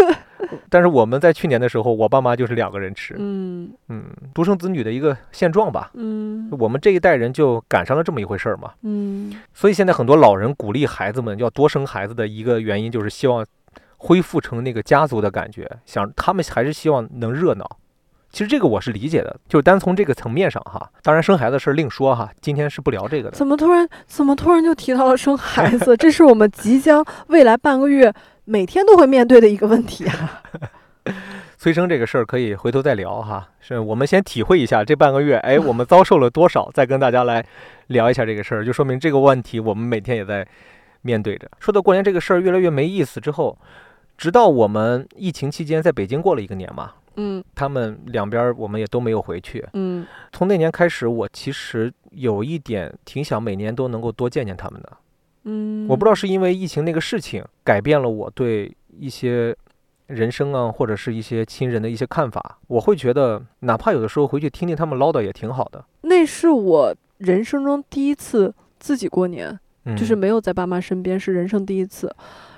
[0.68, 3.14] 但是我们在去年的时候，我爸妈就是两个人吃。
[3.18, 5.90] 嗯嗯，独生子女的一个现状吧。
[5.94, 8.72] 嗯我们这一代人就赶上了这么一回事儿嘛。
[8.82, 13.44] 嗯所以现在很多老人鼓励孩子们要多生孩子的一个原因，就是希望
[13.98, 17.78] 恢复成那个家族的感觉，想他们还是希望能热闹。
[18.30, 23.36] 其实这个我是理解的，就是单从这个层面上哈，当然生孩子事儿另说哈，今天是不聊这个的。
[23.36, 25.96] 怎么突然怎么突然就提到了生孩子？
[25.98, 28.12] 这是我们即将未来半个月
[28.44, 30.42] 每天都会面对的一个问题啊！
[31.58, 37.44] 催生这个事儿可以回头再聊哈，是我们先体会一下这半个月，哎，我们遭受了多少，再跟大家来
[37.88, 40.46] 聊一下这个事儿，就说明这个问题我们每天也在
[41.02, 41.50] 面对着。
[41.58, 43.58] 说到过年这个事儿越来越没意思之后，
[44.16, 49.66] 直到我们疫情期间在北京过了一个年嘛，嗯他们两边儿我们也都没有回去。
[49.74, 54.92] 嗯从那年开始，我其实有一点挺想每年都能够多见见他们的。
[55.44, 59.56] 嗯，我不知道是因为疫情那个事情改变了我对一些
[60.06, 65.84] 人生啊，或者是一些亲人的一些看法，我会觉得哪怕有的时候回去听听他们唠叨也挺好的。
[66.02, 72.14] 那是我人生中第一次自己过年，嗯，就是没有在爸妈身边，是人生第一次。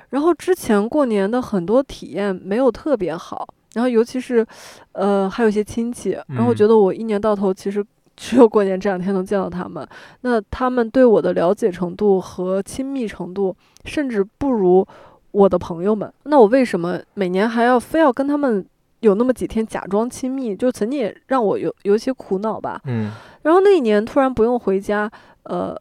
[0.08, 4.46] 然后之前过年的很多体验没有特别好，然后尤其是，
[4.92, 7.84] 呃，还有一些亲戚，然后我嗯觉得我一年到头其实
[8.16, 9.86] 只有过年这两天能见到他们，
[10.20, 14.86] 那他们对我的了解程度和亲密程度，甚至不如
[15.30, 16.12] 我的朋友们。
[16.24, 18.64] 那我为什么每年还要非要跟他们
[19.00, 20.54] 有那么几天假装亲密？
[20.54, 22.80] 就曾经也让我有有一些苦恼吧。
[22.84, 23.10] 嗯
[23.42, 25.10] 然后那一年突然不用回家，
[25.44, 25.74] 呃，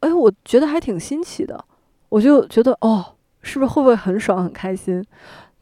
[0.00, 1.62] 哎，我觉得还挺新奇的，
[2.08, 3.04] 我就觉得哦，
[3.42, 5.04] 是不是会不会很爽很开心？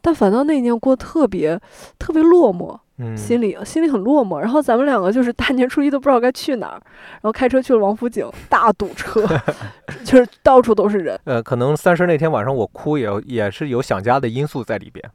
[0.02, 1.58] 但反倒那一年过得特别
[1.98, 4.38] 特别落寞，嗯，心里心里很落寞。
[4.38, 9.24] 然后咱们两个就是大年初一都不知道该去哪儿，然后开车去了王府井，大堵车，
[10.04, 11.18] 就是到处都是人。
[11.24, 15.08] 呃，可能三十那天晚上我哭也也是有想家的因素在里边。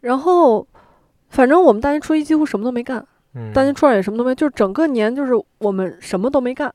[0.00, 0.66] 然后，
[1.28, 6.74] 反正我们大年初一几乎什么都没干，嗯，大年初二也什么都没，就是整个年就是我们什么都没干。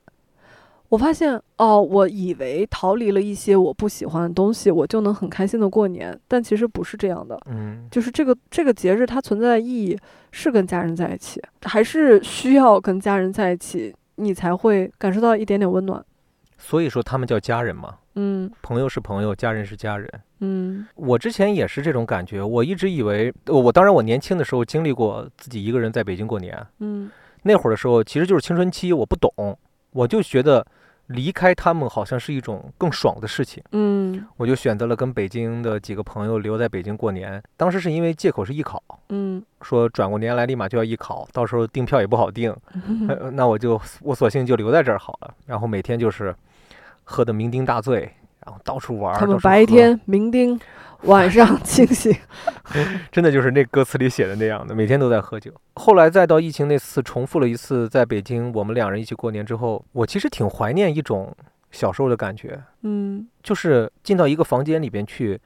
[0.95, 7.38] 我发现哦，我以为逃离了一些我不喜欢的东西，我就能很开心的过年，但其实不是这样的。
[7.47, 9.99] 嗯就是这个这个节日它存在的意义
[10.31, 16.01] 是跟家人在一起，还是需要跟家人在一起，你才会感受到一点点温暖。
[16.58, 20.10] 所以说他们叫家人嘛，嗯朋友是朋友，家人是家人。
[20.39, 27.12] 嗯我之前也是这种感觉，我一直以为，我我当然我年轻的时候经历过自己一个人在北京过年，嗯
[27.43, 29.29] 那会儿的时候其实就是青春期，我不懂，
[29.91, 30.65] 我就觉得
[31.08, 37.41] 离开他们好像是一种更爽的事情，嗯我就选择了跟北京的几个朋友留在北京过年。
[37.56, 45.34] 当时是因为借口是艺考，嗯说转过年来立马就要艺考，到时候订票也不好订，嗯 呃那我就我索性就留在这儿好了。
[45.46, 46.36] 然后每天就是
[47.04, 48.02] 喝的酩酊大醉，
[48.44, 49.13] 然后到处玩。
[49.20, 50.60] 他们白天酩酊，
[51.06, 52.15] 晚上清醒。
[53.12, 55.52] 真的就是那歌词里写的那样的，每天都在喝酒。
[55.76, 61.36] 后来再到疫情那次重复了一次在北京，我们两人一起过年之后，我其实挺怀念一种
[61.72, 65.39] 小时候的感觉，嗯就是进到一个房间里边去，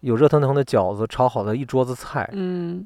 [0.00, 2.84] 有热腾腾的饺子，炒好的一桌子菜，嗯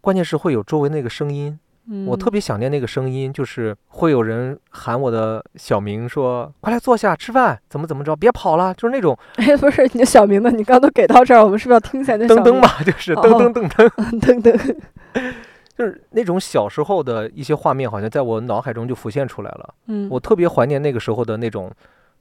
[0.00, 10.50] 关键是会有周围那个声音，嗯，我特别想念那个声音，就是会有人喊我的小名，说快来坐下吃饭，怎么怎么着，别跑了，就是那种哎，不是你的小名呢？
[10.50, 12.44] 你刚刚都给到这儿，我们是不是要听一下你的小名？
[12.44, 13.88] 噔噔嘛，就是噔噔噔噔。
[14.20, 14.76] 噔噔。
[15.76, 19.74] 就是那种小时候的一些画面，好像在我脑海中就浮现出来了。
[19.88, 21.68] 嗯，我特别怀念那个时候的那种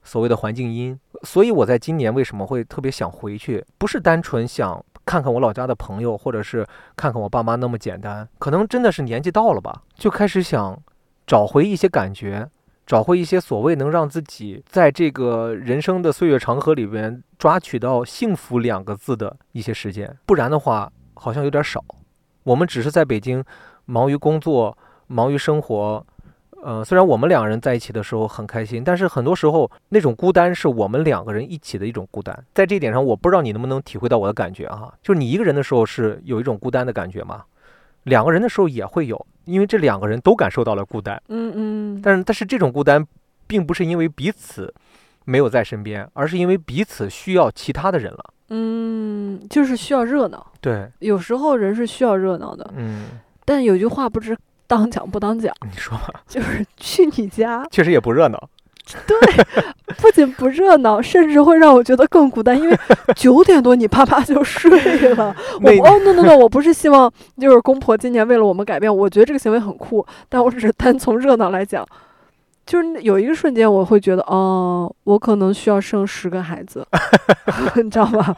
[0.01, 10.81] 所谓的环境音，所以我在今年为什么会特别想回去，不是单纯想看看我老家的朋友，或者是看看我爸妈那么简单，可能真的是年纪到了吧，就开始想
[11.25, 12.49] 找回一些感觉。
[12.85, 21.81] 找回一些所谓能让自己在这个人生的岁月长河里边抓取到幸福两个字的一些时间，不然的话好像有点少。
[22.43, 23.41] 我们只是在北京
[23.85, 26.05] 忙于工作、忙于生活，
[26.63, 32.37] 呃，虽然我们两个人在一起的时候很开心，但是很多时候那种孤单是我们两个人一起的一种孤单。
[32.53, 37.43] 在这一点上，我不知道你能不能体会到我的感觉哈，就是你一个人的时候是有一种孤单的感觉吗？
[38.03, 41.21] 两个人的时候也会有，因为这两个人都感受到了孤单。
[41.27, 43.05] 嗯嗯，但是但是这种孤单，
[43.45, 44.73] 并不是因为彼此
[45.25, 48.33] 没有在身边，而是因为彼此需要其他的人了。
[48.49, 50.45] 嗯，就是需要热闹。
[50.61, 53.05] 对，有时候人是需要热闹的，嗯，
[53.45, 54.37] 但有句话不知
[54.75, 58.49] 当讲不当讲，你说吧， 就是去你家， 确实也不热闹。
[59.07, 59.17] 对
[59.97, 62.77] 不仅不热闹，甚至会让我觉得更孤单，因为
[63.15, 64.69] 九点多你爸妈就睡
[65.15, 65.33] 了。
[65.53, 67.09] 我那哦，no no no，我不是希望
[67.39, 71.87] 就是公婆今年为了我们改变，我觉得这个行为很酷，但我只是单从热闹来讲，
[72.65, 76.85] 就是有一个瞬间我会觉得，哦，我可能需要生十个孩子，
[77.81, 78.35] 你知道吧？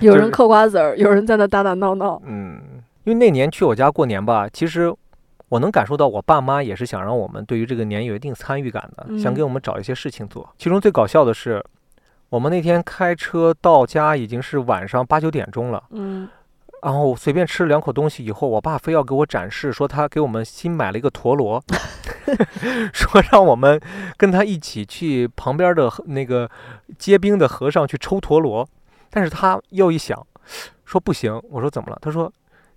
[0.00, 2.58] 有人嗑瓜子儿，有人在那打打闹闹，嗯，
[3.04, 4.90] 因为那年去我家过年吧，其实
[5.50, 10.48] 我能感受到我爸妈也是想让我们对于这个年有一定参与感的，想给嗯我们找一些事情做。
[10.56, 11.62] 其中最搞笑的是，
[12.28, 16.26] 我们那天开车到家已经是晚上八九点钟了，嗯
[16.82, 21.62] 然后随便吃了两口东西以后，我爸非要给我展示，说他给我们新买了一个陀螺，
[22.94, 23.78] 说让我们
[24.16, 26.50] 跟他一起去旁边的那个
[26.96, 28.66] 结冰的河上去抽陀螺。
[29.10, 30.24] 但是他又一想，
[30.84, 31.38] 说不行。
[31.50, 31.98] 我说怎么了？
[32.00, 32.32] 他说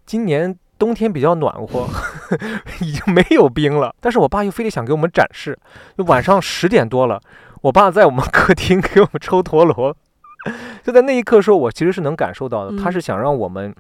[0.06, 0.54] 今年
[0.84, 1.88] 冬天比较暖和，
[2.84, 3.96] 已经没有冰了。
[4.02, 5.58] 但是我爸又非得想给我们展示，
[5.98, 7.22] 就晚上十点多了，
[7.62, 9.96] 我爸在我们客厅给我们抽陀螺。
[10.84, 13.74] 就在那一刻说，我其实是能感受到的，他嗯是想让我们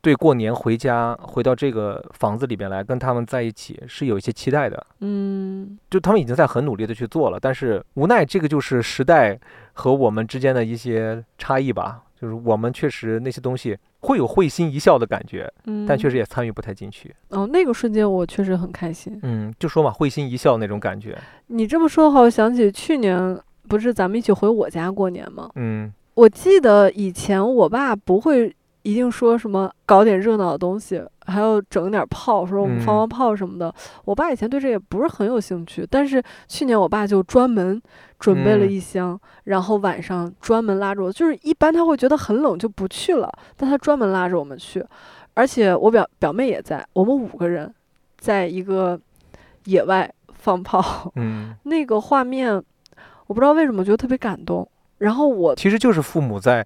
[0.00, 4.86] 对过年回家回到这个房子里边来跟他们在一起是有一些期待的。
[5.00, 9.36] 嗯就他们已经在很努力的去做了，但是无奈这个就是时代
[9.72, 12.02] 和我们之间的一些差异吧。
[12.20, 17.14] 就是我们确实那些东西会有会心一笑的感觉，嗯，但确实也参与不太进去。
[17.28, 19.18] 哦，那个瞬间我确实很开心。
[19.22, 21.16] 嗯，就说嘛，会心一笑那种感觉。
[21.48, 25.50] 你这么说的话，我想起去年不是咱们一起回我家过年吗？
[25.56, 33.72] 嗯我记得以前我爸不会一定说什么搞点热闹的东西，还要整点炮，说我们放嗯放炮什么的。
[34.04, 37.80] 我爸以前对这也不是很有兴趣，但是去年我爸就专门
[38.18, 44.84] 准备了嗯一箱，然后晚上专门拉着我，就是一般他会觉得很冷就不去了，但他专门拉着我们去，
[45.34, 47.72] 而且我表表妹也在，我们五个人
[48.18, 48.98] 在一个
[49.64, 52.54] 野外放炮，嗯， 那个画面
[53.26, 54.68] 我不知道为什么觉得特别感动。
[54.98, 56.64] 然后我其实就是父母在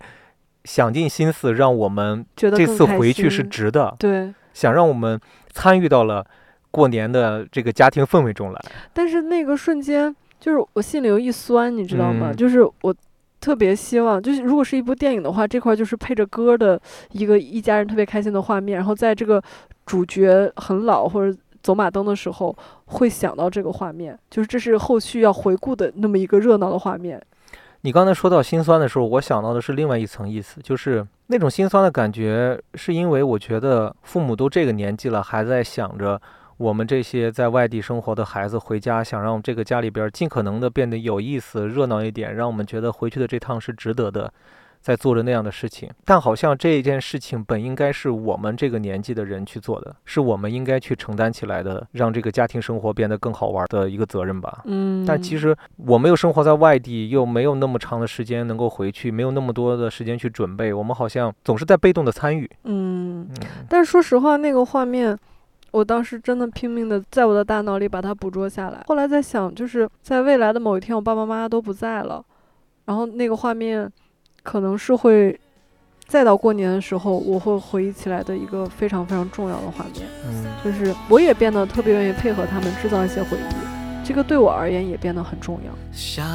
[0.65, 5.19] 想尽心思让我们这次回去是值的，对，想让我们
[5.53, 6.23] 参与到了
[6.71, 8.61] 过年的这个家庭氛围中来。
[8.93, 12.31] 但是那个瞬间，就是我心里有一酸，你知道吗？
[12.31, 12.95] 嗯就是我
[13.41, 16.79] 特别希望，就是如果是一部电影的话，这块儿就是配着歌的
[17.13, 19.43] 一个一家人特别开心的画面，然后在这个
[19.87, 27.19] 主角很老或者走马灯的时候，会想到这个画面，就是这是后续要回顾的那么一个热闹的画面。
[27.83, 36.21] 你刚才说到心酸的时候，我想到的是另外一层意思，就是那种心酸的感觉，是因为我觉得父母都这个年纪了，还在想着
[36.59, 44.31] 我们这些在外地生活的孩子回家，想让这个家里边尽可能的变得有意思、热闹一点，让我们觉得回去的这趟是值得的，
[44.81, 45.89] 在做着那样的事情。
[46.05, 54.63] 但好像这件事情本应该是我们这个年纪的人去做的，是我们应该去承担起来的，让这个家庭生活变得更好玩的一个责任吧。
[54.65, 62.51] 嗯，但其实我没有生活在外地，又没有那么长的时间能够回去，没有那么多的时间去准备，我们好像总是在被动的参与。
[62.65, 63.29] 嗯，嗯
[63.69, 65.17] 但是说实话，那个画面，
[65.73, 68.83] 我当时真的拼命的在我的大脑里把它捕捉下来。
[68.87, 72.25] 后来在想，就是在未来的某一天，我爸爸妈妈都不在了，
[72.87, 73.91] 然后那个画面
[74.43, 75.39] 可能是会
[76.07, 80.07] 再到过年的时候，我会回忆起来的一个非常非常重要的画面。
[80.27, 85.73] 嗯，就是我也变得特别愿意配合他们制造一些回忆，这个对我而言也变得很重要。
[85.93, 86.27] 像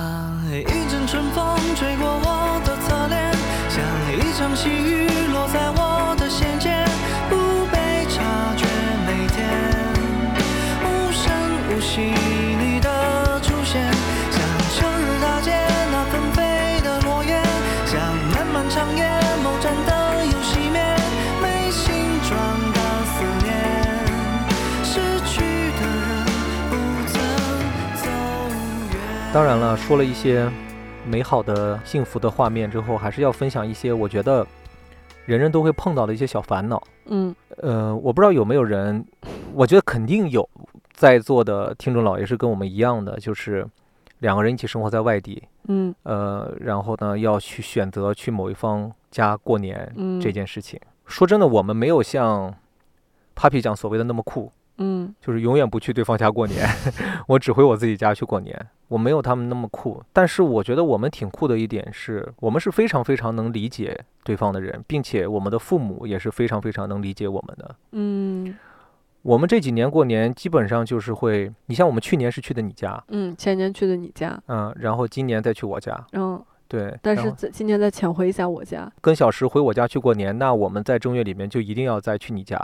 [0.51, 3.33] 一阵春风吹过我的侧脸，
[3.69, 3.83] 像
[4.15, 6.85] 一场细雨落在我的心间，
[7.29, 7.35] 不
[7.71, 8.65] 被察觉。
[9.05, 9.43] 每天
[10.83, 11.31] 无声
[11.69, 12.54] 无息
[29.35, 30.49] 当然了，说了一些
[31.05, 34.47] 美好的、幸福的画面之后，还是要分享一些我觉得
[35.25, 36.81] 人人都会碰到的一些小烦恼。
[37.07, 37.35] 嗯。
[37.57, 39.05] 呃，我不知道有没有人，
[39.53, 40.49] 我觉得肯定有，
[40.93, 43.67] 在座的听众老爷是跟我们一样的，就是
[44.19, 45.93] 两个人一起生活在外地，嗯。
[46.03, 50.79] 呃，然后呢要去选择去某一方家过年嗯，这件事情。
[51.07, 52.55] 说真的，我们没有像
[53.35, 56.67] Papi 讲所谓的那么酷，嗯就是永远不去对方家过年，
[57.27, 58.67] 我只回我自己家去过年。
[58.87, 67.75] 我没有他们那么酷，但是我觉得我们挺酷的一点是，我们是非常非常能理解对方的人，并且我们的父母也是非常非常能理解我们的。
[67.93, 68.55] 嗯
[69.23, 76.39] 我们这几年过年基本上就是会，你像我们去年是去的你家，嗯，前年去的你家，嗯，然后今年再去我家，嗯，
[76.75, 82.59] 对，但是在今年再潜回一下我家，跟小石回我家去过年，那我们在正月里面就一定要再去你家，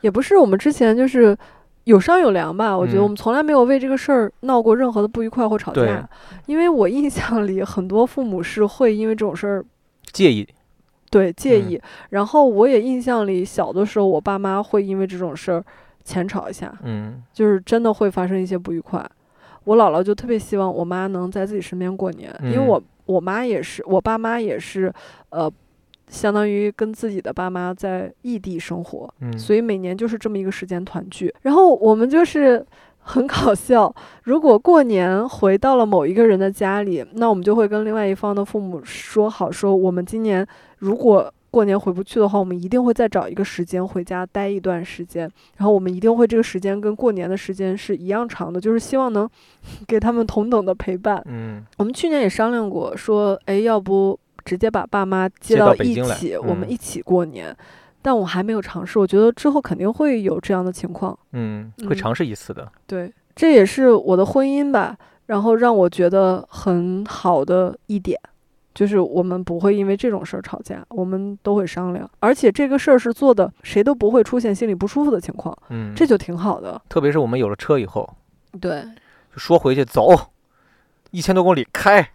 [0.00, 1.36] 也不是我们之前就是
[1.84, 3.04] 有商有量吧，我觉得嗯。
[3.04, 5.86] 我们从来没有为这个事儿闹过任何的不愉快或吵对。
[5.86, 6.08] 架，
[6.46, 9.64] 因为我印象里很多父母是会因为这种事儿
[10.12, 10.46] 介意，
[11.10, 11.70] 对介嗯。
[11.70, 15.64] 意，然后我也印象里小的时候我爸妈会因为这种事儿
[16.02, 17.22] 前吵一下，嗯。
[17.32, 19.08] 就是真的会发生一些不愉快。
[19.64, 22.66] 我姥姥就特别希望我妈能在自己身边过年，因为嗯。
[22.66, 22.82] 我
[23.12, 24.92] 我妈也是，我爸妈也是，
[25.30, 25.50] 呃，
[26.08, 31.32] 相当于跟自己的爸妈在异地生活，嗯，所以每年就是这么一个时间团聚。
[31.42, 32.64] 然后我们就是
[33.04, 33.92] 很搞笑，
[34.24, 40.46] 如果过年回到了某一个人的家里，那我们就会跟另外一方的父母说好，说我们今年
[40.78, 49.28] 如果过年回不去的话，我们一定会再找一个时间回家待一段时间，然后我们一定会这个时间跟过年的时间是一样长的， 就是希望能
[49.86, 51.22] 给他们同等的陪伴。
[51.26, 57.54] 嗯我们去年也商量过，说，哎，要不直接把爸妈接接到一起，我们嗯一起过年。
[58.04, 61.16] 但我还没有尝试，我觉得之后肯定会有这样的情况。
[61.34, 64.96] 嗯，会嗯尝试一次的，对，这也是我的婚姻吧，
[65.26, 68.18] 然后让我觉得很好的一点，
[68.74, 76.80] 就是我们不会因为这种事儿吵架，我们都会商量，而且这个事儿是做的谁都不会出现心里不舒服的情况，嗯，这就挺好的。
[76.88, 78.08] 特别是我们有了车以后，
[78.60, 78.82] 对，
[79.32, 80.08] 就说回去走，
[81.10, 82.08] 一千多公里开，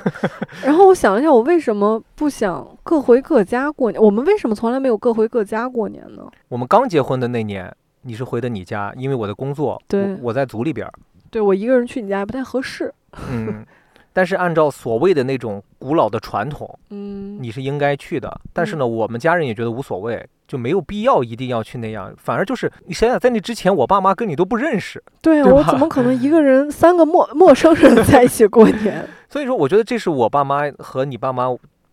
[0.62, 4.02] 然后我想了一下，我为什么不想各回各家过年？
[4.02, 6.30] 我们为什么从来没有各回各家过年呢？
[6.48, 10.92] 我们刚结婚的那年，你是回的你家，因为我的工作，对我我在组里边儿，
[11.30, 12.92] 对我一个人去你家也不太合适。
[13.30, 13.64] 嗯，
[14.12, 18.40] 但是按照所谓的那种古老的传统，嗯，你是应该去的。
[18.52, 22.12] 但是呢，我们家人也觉得无所谓，就没有必要一定要去那样。
[22.18, 29.08] 反而就是你想想，在那之前，我爸妈跟你都不认识，对啊，对我怎么可能一个人三个陌 陌生人在一起过年？
[29.30, 31.46] 所以说，我觉得这是我爸妈和你爸妈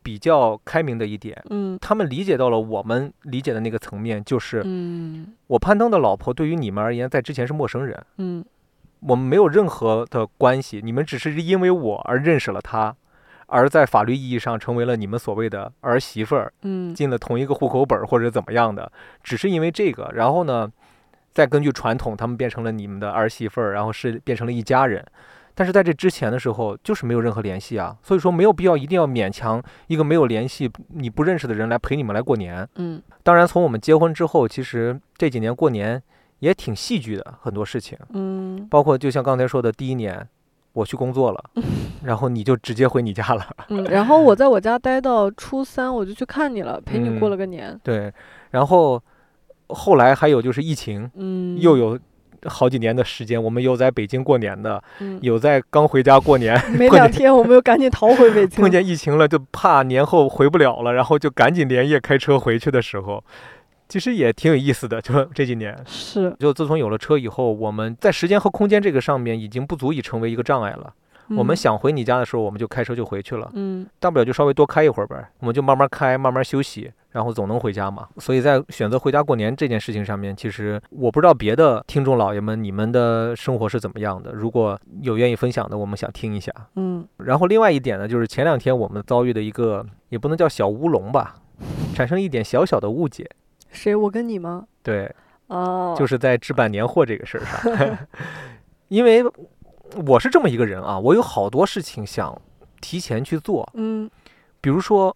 [0.03, 1.41] 比较开明的一点。
[1.49, 8.43] 嗯他们理解到了我们理解的那个层面，就是嗯我攀登的老婆对于你们而言，在之前是陌生人，嗯
[9.01, 12.95] 我们没有任何的关系，你们只是因为我而认识了他，
[13.47, 18.91] 而在法律意义上成为了你们所谓的儿媳妇儿，嗯进了同一个户口本儿或者怎么样的，
[19.23, 20.69] 只是因为这个，然后呢，
[21.31, 25.05] 再根据传统，他们变成了你们的儿媳妇儿，然后是变成了一家人。
[25.55, 32.65] 但是在这之前的时候，就是没有任何联系啊，所以说没有必要一定要勉强一个没有联系、你不认识的人来陪你们来过年。
[32.75, 36.01] 嗯当然，从我们结婚之后，其实这几年过年
[36.39, 38.67] 也挺戏剧的，很多事情，嗯。
[38.69, 40.27] 包括就像刚才说的，第一年
[40.73, 41.43] 我去工作了，
[42.03, 47.79] 然后你就直接回你家了，嗯，然后我在我家待到初三，我就去看你了，陪你过嗯了个年。
[47.83, 48.11] 对，
[48.51, 49.01] 然后
[49.67, 51.99] 后来还有就是疫情，嗯，又有
[52.45, 55.19] 好几年的时间，我们有在北京过年的，嗯。
[55.21, 58.59] 有在刚回家过年， 没两天，我们又赶紧逃回北京。
[58.63, 63.21] 碰见疫情了，就怕年后回不了了，然后就赶紧连夜开车回去的时候，
[63.89, 65.01] 其实也挺有意思的。
[65.01, 70.93] 就这几年，是，就自从有了车以后，我们在时间和空间这个上面已经不足以成为一个障碍了。
[71.37, 78.07] 我们嗯，想回你家的时候，我们就开车就回去了，嗯大不了就稍微多开一会儿呗，我们就慢慢开，慢慢休息，然后总能回家嘛。
[78.17, 86.51] 所以在选择回家过年这件事情上面，其实我不知道别的听众老爷们你们的生活是怎么样的，如果有愿意分享的，我们想听一下。
[86.77, 91.35] 嗯然后另外一点呢，就是前两天我们遭遇的一个，也不能叫小乌龙吧，
[91.93, 93.29] 产生一点小小的误解。
[93.71, 93.95] 谁？
[93.95, 94.65] 我跟你吗？
[94.83, 95.13] 对，
[95.47, 97.97] 哦，就是在置办年货这个事儿上，
[98.89, 99.23] 因为
[100.05, 102.39] 我是这么一个人啊，我有好多事情想
[102.81, 104.09] 提前去做，嗯
[104.61, 105.15] 比如说。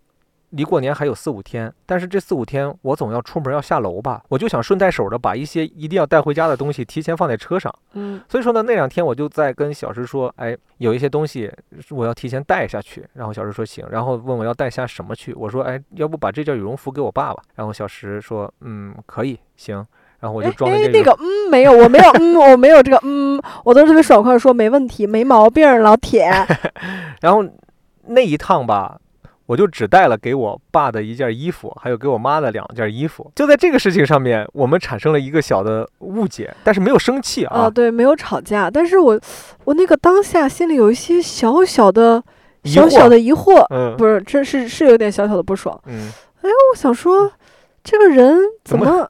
[0.53, 7.73] 离过年还有四五天，但是这四五天我总要出门要下楼吧，我就想顺带手的把一些一定要带回家的东西提前放在车上。
[7.93, 11.51] 嗯所以说呢，那两天我就在跟小石说，哎，有一些东西
[11.89, 13.05] 我要提前带下去。
[13.13, 15.33] 然后小石说行，然后问我要带下什么去。
[15.33, 17.41] 我说，哎，要不把这件羽绒服给我爸爸。
[17.55, 19.85] 然后小石说，嗯，可以，行。
[20.19, 26.31] 然后我就装了这那个嗯没有，我没有嗯，我没有这个嗯，我都是特别爽快的说没问题，没毛病儿，老铁。
[27.19, 27.43] 然后
[28.07, 28.97] 那一趟吧，
[29.45, 33.29] 我就只带了给我爸的一件衣服，还有给我妈的两件衣服。
[33.35, 39.19] 就在这个事情上面，我们产生了一个小的误解，但是没有生气啊，哦，对，没有吵架，但是我
[39.65, 42.23] 我那个当下心里有一些小小的
[42.63, 45.77] 小小的疑惑，嗯不是，这是是有点小小的不爽。
[45.87, 46.09] 嗯，
[46.41, 47.31] 哎我想说，
[47.83, 49.09] 这个人怎怎么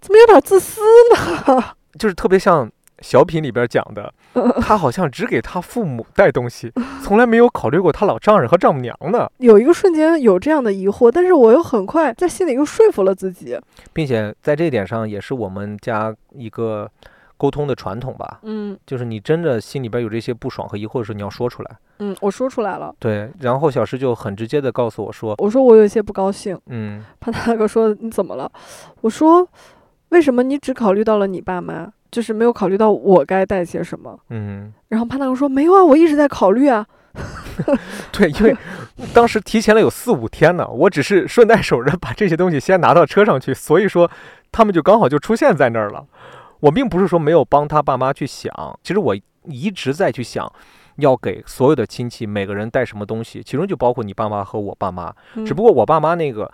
[0.00, 0.80] 怎么有点自私
[1.14, 1.64] 呢？
[1.98, 2.68] 就是特别像
[3.04, 4.10] 小品里边讲的，
[4.62, 9.30] 他好像只给他父母带东西，从来没有考虑过他老丈人和丈母娘呢。
[9.36, 13.60] 有一个瞬间有这样的疑惑，但是我又很快在心里又说服了自己。
[13.92, 16.90] 并且在这一点上，也是我们家一个
[17.36, 18.40] 沟通的传统吧。
[18.42, 21.70] 嗯就是你真的心里边有这些不爽和疑惑的时候，你要说出来。
[21.98, 26.58] 嗯，我说出来了，对，然后小石就很直接的告诉我说，我说我有一些不高兴。
[26.68, 28.50] 嗯潘大哥说你怎么了？
[29.02, 29.46] 我说
[30.08, 34.16] 为什么你只考虑到了你爸妈，就是没有考虑到我该带些什么？
[34.30, 36.86] 嗯，然后潘大哥说没有啊，我一直在考虑啊。
[38.12, 38.56] 对，因为
[39.12, 44.08] 当时提前了有四五天呢，我只是顺带手着把这些东西先拿到车上去，所以说
[44.52, 46.06] 他们就刚好就出现在那儿了。
[46.60, 50.48] 我并不是说没有帮他爸妈去想，其实我一直在去想。
[50.98, 55.12] 要给所有的亲戚每个人带什么东西，其中就包括你爸妈和我爸妈。
[55.34, 56.48] 嗯只不过我爸妈那个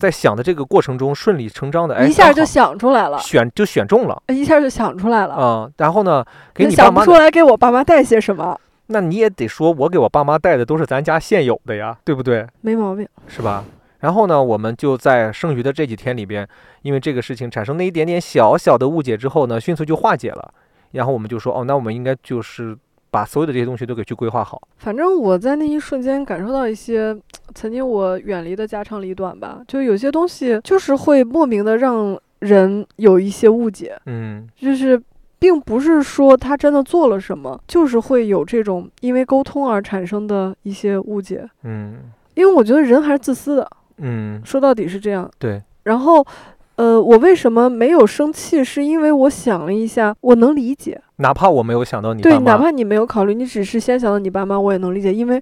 [0.00, 5.34] 在想的这个过程中顺理成章的，哎，一下就想出来了，选就选中了一下就想出来了。
[5.34, 12.46] 啊、然后呢，给你爸妈的想不出来给我爸妈带些什么，那你也得说，我给我爸妈带的都是咱家现有的呀，对不对？
[12.60, 13.08] 没毛病。
[13.28, 13.64] 是吧？
[14.00, 16.46] 然后呢，我们就在剩余的这几天里边，
[16.82, 20.52] 因为这个事情产生那一点点小小的误解之后呢，迅速就化解了。
[20.90, 22.76] 然后我们就说，哦，那我们应该就是
[23.10, 24.60] 把所有的这些东西都给去规划好。
[24.76, 27.16] 反正我在那一瞬间感受到一些
[27.54, 35.00] 曾经我远离的家长里短吧，就有些东西就是会莫名的让人有一些误解，嗯就是
[35.38, 41.48] 并不是说他真的做了什么，就是会有这种因为沟通而产生的一些误解。
[41.62, 45.30] 嗯因为我觉得人还是自私的，嗯，说到底是这样。
[45.38, 45.62] 对。
[45.84, 46.26] 然后，
[46.74, 48.64] 呃，我为什么没有生气？
[48.64, 51.00] 是因为我想了一下，我能理解。
[51.18, 55.40] 哪怕我没有想到你对，爸妈，哪怕你没有考虑，你只是先想到你爸妈，我也能理解，因为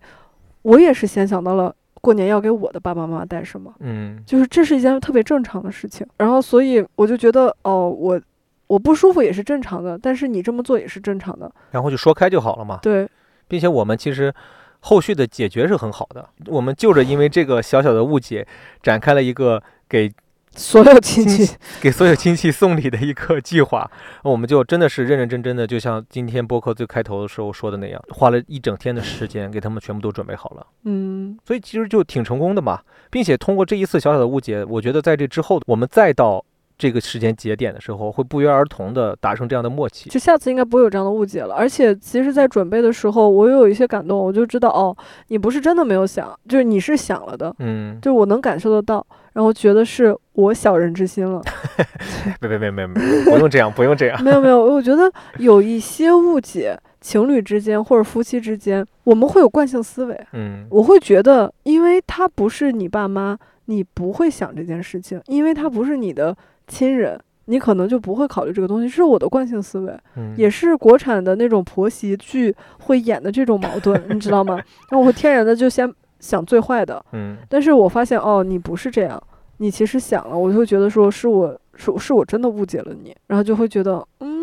[0.62, 6.06] 我也是先想到了过年要给我的爸爸妈妈带什么，嗯就是这是一件特别正常的事情。
[6.18, 8.20] 然后，所以我就觉得，哦，我
[8.66, 11.50] 我不舒服也是正常的，但是你这么做也是正常的。
[11.70, 12.78] 然后就说开就好了嘛。
[12.82, 13.08] 对，
[13.46, 14.34] 并且我们其实
[14.80, 18.46] 后续的解决是很好的，我们就着因为这个小小的误解，
[18.82, 20.12] 展开了一个给
[20.54, 23.90] 所有亲亲戚，给所有亲戚送礼的一个计划，
[24.22, 32.80] 我们就真的是认认真真的，就像今天播客最开头的时候说的那样，花了一整天的时间给他们全部都准备好了，嗯，所以其实就挺成功的嘛，
[33.10, 36.44] 并且通过这一次小小的误解，我觉得在这之后，我们再到
[36.82, 40.10] 这个时间节点的时候，会不约而同的达成这样的默契。
[40.10, 41.54] 就下次应该不会有这样的误解了。
[41.54, 44.96] 而且，其实，在准备的时候，我有一些感动，我就知道，哦，
[45.28, 51.40] 你不是真的没有想，就是你是想了的，嗯，就我能感受得到，然后觉得是我小人之心了。
[52.42, 54.20] 别别别别别，不用这样，不用这样。
[54.24, 55.08] 没有没有，我觉得
[55.38, 60.20] 有一些误解，情侣之间或者夫妻之间，我们会有惯性思维。
[60.32, 66.36] 嗯我会觉得，因为他不是你爸妈，你不会想这件事情；因为他不是你的
[66.66, 68.88] 亲人，你可能就不会考虑这个东西。
[68.88, 74.58] 是我的惯性思维，嗯，也是国产的那种婆媳剧会演的这种矛盾，你知道吗？
[74.90, 79.22] 那我会天然的就先想最坏的，嗯但是我发现哦，你不是这样，
[79.58, 84.41] 你其实想了，我就会觉得说是我是是我真的误解了你，然后就会觉得嗯，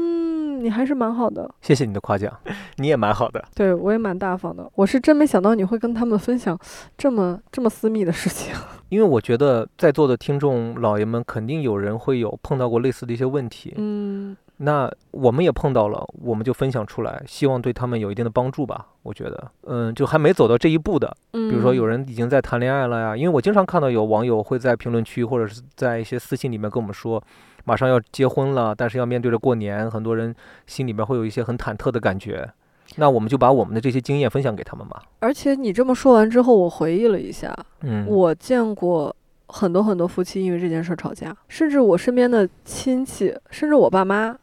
[0.59, 2.31] 你还是蛮好的，谢谢你的夸奖，
[2.77, 3.43] 你也蛮好的。
[3.55, 4.69] 对我也蛮大方的。
[4.75, 6.57] 我是真没想到你会跟他们分享
[6.97, 8.53] 这么这么私密的事情。
[8.89, 18.87] 因为我觉得在座的听众老爷们肯定有人会有碰到过类似的一些问题，嗯那我们也碰到了，我们就分享出来，希望对他们有一定的帮助吧。
[19.03, 27.23] 我觉得，嗯，就还没走到这一步的，嗯，比如说有人已经在谈恋爱了呀，因为我经常看到有网友会在评论区或者是在一些私信里面跟我们说，
[27.69, 30.33] 马上要结婚了，但是要面对着过年，很多人
[30.65, 32.49] 心里面会有一些很忐忑的感觉。
[32.95, 35.03] 那我们就把我们的这些经验分享给他们吧。
[35.19, 39.15] 而且你这么说完之后，我回忆了一下，嗯，我见过
[39.47, 44.35] 很多很多夫妻因为这件事儿吵架，甚至我身边的亲戚，甚至我爸妈，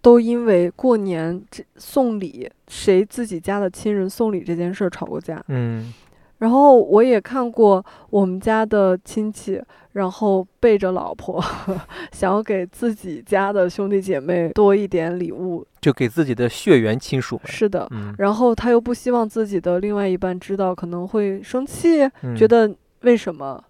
[0.00, 5.40] 都因为过年这送礼，谁自己家的亲人送礼这件事儿吵过架。
[5.46, 5.94] 嗯
[6.42, 9.62] 然后我也看过我们家的亲戚，
[9.92, 11.40] 然后背着老婆，
[12.10, 15.64] 想要给自己家的兄弟姐妹多一点礼物。
[15.80, 17.40] 就给自己的血缘亲属。
[17.44, 22.68] 是的，嗯，然后他又不希望自己的另外一半知道，可能会生气，嗯觉得
[23.02, 23.62] 为什么，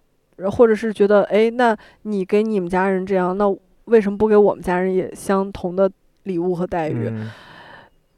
[0.51, 3.55] 或者是觉得，哎，那你给你们家人这样，那
[3.85, 5.87] 为什么不给我们家人也相同的
[6.23, 7.07] 礼物和待遇？
[7.07, 7.29] 嗯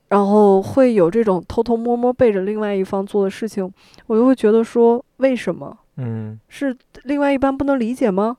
[0.10, 3.70] 然后会有这种偷偷摸摸背着另外一方做的事情，
[4.08, 8.38] 我就会觉得说，为什么嗯是另外一半不能理解吗？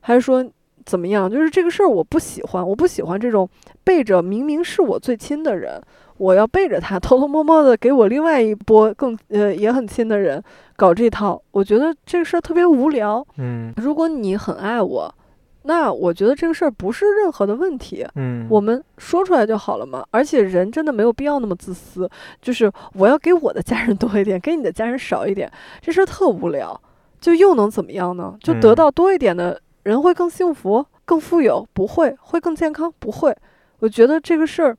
[0.00, 0.44] 还是说
[0.84, 1.30] 怎么样？
[1.30, 3.48] 就是这个事儿我不喜欢，我不喜欢这种
[3.84, 5.80] 背着明明是我最亲的人，
[6.16, 10.42] 我要背着他偷偷摸摸的给我另外一波更呃也很亲的人
[10.76, 13.24] 搞这套，我觉得这个事儿特别无聊。
[13.36, 15.14] 嗯如果你很爱我，
[15.64, 20.04] 那我觉得这个事儿不是任何的问题，嗯，我们说出来就好了嘛。
[20.10, 22.08] 而且人真的没有必要那么自私，
[22.40, 25.50] 就是我要给我的家人多一点，给你的家人少一点，
[25.80, 26.80] 这事儿特无聊。
[27.20, 28.36] 就又能怎么样呢？
[28.40, 31.64] 就得嗯到多一点的人会更幸福、更富有？
[31.72, 32.92] 不会，会更健康？
[32.98, 33.32] 不会。
[33.78, 34.76] 我觉得这个事儿，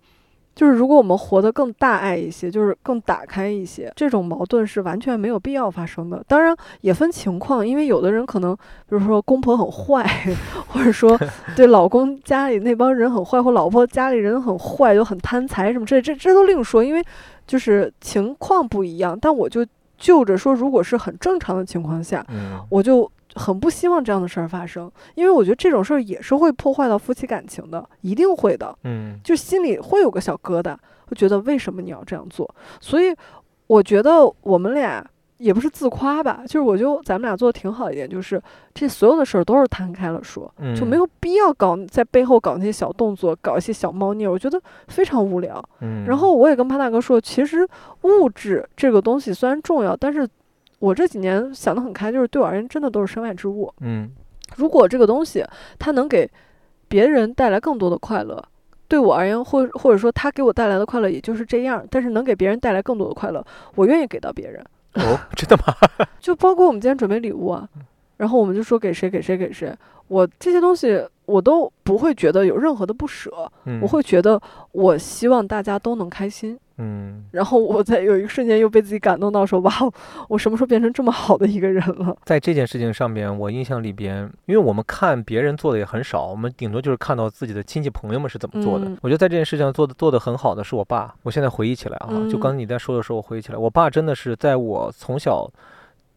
[0.56, 6.24] 就是如果我们活得更大爱一些，就是更打开一些，这种矛盾是完全没有必要发生的。
[6.28, 10.06] 当然也分情况，因为有的人可能，比如说公婆很坏，
[10.68, 11.20] 或者说
[11.56, 17.04] 对老公家里那帮人很坏，或老婆家里人很坏，就很贪财什么这这这都另说，因为
[17.48, 19.18] 就是情况不一样。
[19.20, 19.66] 但我就
[19.98, 28.76] 就着说，如果是很正常的情况下，嗯我就很不希望这样的事儿发生，因为我觉得这种事儿也是会破坏到夫妻感情的，一定会的。
[28.84, 30.76] 嗯就心里会有个小疙瘩，
[31.08, 32.54] 会觉得为什么你要这样做？
[32.80, 33.16] 所以
[33.68, 35.06] 我觉得我们俩
[35.38, 38.42] 也不是自夸吧，就是我觉得咱们俩做的挺好一点，就是
[38.74, 45.62] 这所有的事儿都是摊开了说，嗯，就没有必要搞在背后搞那些小动作，搞一些小猫腻儿，我觉得非常无聊。
[45.82, 47.68] 嗯，然后我也跟潘大哥说，其实
[48.04, 50.26] 物质这个东西虽然重要，但是
[50.84, 53.74] 我这几年想得很开，就是对我而言真的都是身外之物。
[53.80, 54.12] 嗯
[54.58, 55.42] 如果这个东西
[55.80, 56.30] 它能给
[56.90, 58.44] 别人带来更多的快乐，
[58.90, 63.42] 对我而言，或或者说它给我带来的快乐也就是这样，但是能给别人带来更多的快乐，
[63.76, 64.62] 我愿意给到别人。
[64.96, 65.74] 哦，真的吗？
[66.20, 67.68] 就包括我们今天准备礼物啊，
[68.18, 69.76] 然后我们就说给谁给谁给谁，
[70.08, 73.32] 我这些东西我都不会觉得有任何的不舍，
[73.66, 74.40] 嗯，我会觉得
[74.72, 76.58] 我希望大家都能开心。
[76.78, 79.72] 嗯，然后我在有一个瞬间又被自己感动到说，哇，
[80.28, 82.18] 我什么时候变成这么好的一个人了？
[82.26, 88.86] 在这件事情上面，我印象里边，因为我们看别人做的也很少，我们顶多就是看到自己的亲戚朋友们是怎么做的。
[88.88, 91.14] 嗯我觉得在这件事情上做的做的很好的是我爸。
[91.22, 95.48] 我现在回忆起来啊，就嗯刚才你在说的时候，我回忆起来，我爸真的是在我从小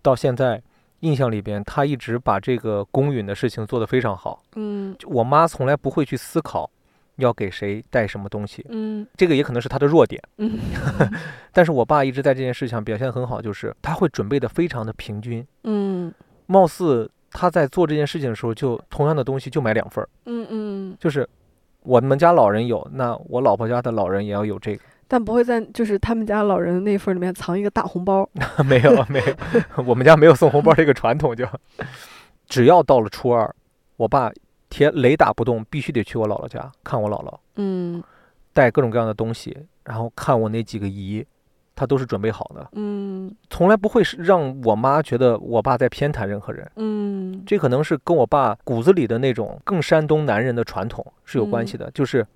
[0.01, 0.61] 到现在
[1.01, 4.43] 印象里边，他一直把这个公允的事情做得非常好。
[4.55, 6.71] 嗯就我妈从来不会去思考
[7.17, 10.23] 要给谁带什么东西，嗯这个也可能是她的弱点。
[10.39, 10.59] 嗯
[11.53, 16.13] 但是我爸一直在这件事情上表现得很好，就是他会准备的非常的平均，嗯
[16.47, 21.29] 貌似他在做这件事情的时候，就同样的东西就买两份儿，嗯嗯，就是
[21.83, 24.83] 我们家老人有，那我老婆家的老人也要有这个。
[25.09, 28.29] 但不会在就是他们家老人那份儿里面藏一个大红包。
[28.67, 29.21] 没有没
[29.77, 31.47] 有，我们家没有送红包这个传统，就
[32.49, 33.55] 只要到了初二，
[33.97, 34.33] 我爸
[34.69, 38.03] 铁雷打不动，必须得去我姥姥家看我姥姥，嗯
[38.53, 41.25] 带各种各样的东西，然后看我那几个姨，
[41.75, 46.69] 他都是准备好的，嗯从来不会是让我妈觉得我爸在偏袒任何人。
[46.77, 52.27] 嗯这可能是跟我爸骨子里的那种更山东男人的传统是有关系的，就是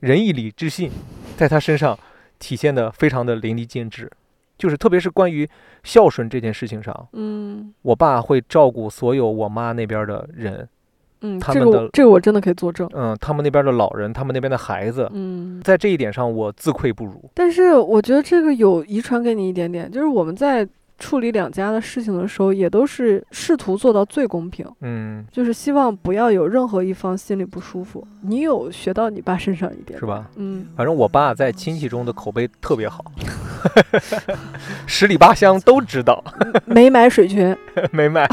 [0.00, 0.90] 仁义礼智信，
[1.36, 1.98] 在他身上
[2.38, 4.10] 体现的非常的淋漓尽致。
[4.56, 5.46] 就是特别是关于
[5.82, 10.68] 孝顺这件事情上，嗯我爸会照顾所有我妈那边的人，
[11.22, 12.88] 嗯，这个他们的我这个我真的可以作证。
[12.94, 17.28] 嗯，他们那边的老人，他们那边的孩子，嗯，在这一点上我自愧不如。
[17.34, 20.66] 但是我觉得这个有遗传给你一点点，就是我们在
[20.98, 28.06] 处理两家的事情的时候，也都是试图做到最公平，嗯，就是希望不要有任何一方心里不舒服。
[28.22, 30.06] 你有学到你爸身上一点，是？
[30.06, 30.28] 吧？
[30.36, 33.04] 嗯，反正我爸在亲戚中的口碑特别好，
[34.86, 36.22] 十里八乡都知道，
[36.64, 37.56] 没买水群，
[37.92, 38.28] 没买，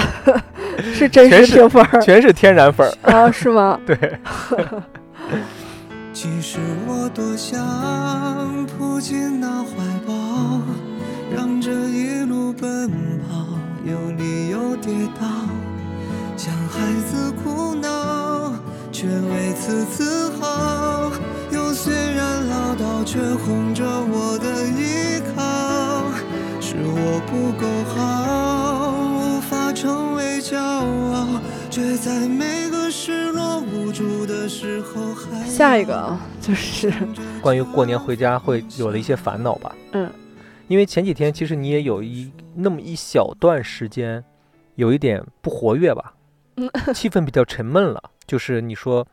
[0.94, 3.12] 是真实评分儿全是天然粉儿。
[3.12, 3.32] 啊？
[3.32, 3.80] 是吗？
[3.86, 3.98] 对，
[6.14, 9.70] 其实我多想扑进那怀
[10.06, 10.14] 抱，
[11.34, 12.90] 让这一路奔
[13.22, 13.46] 跑
[13.86, 15.28] 有你有跌倒，
[16.36, 18.54] 像孩子哭闹，
[18.92, 21.12] 却为此自豪。
[21.52, 26.12] 有虽然唠叨，却哄着我的依靠。
[26.60, 27.66] 是我不够
[27.96, 36.94] 好，无法成为骄傲，却在每个失落无助的时候还下一个啊，就是
[37.42, 39.76] 关于过年回家会有的一些烦恼吧。
[39.94, 40.10] 嗯，
[40.72, 44.24] 因为前几天其实你也有一那么一小段时间，
[44.76, 46.14] 有一点不活跃吧，
[46.56, 48.02] 嗯气氛比较沉闷了。
[48.26, 49.06] 就是你说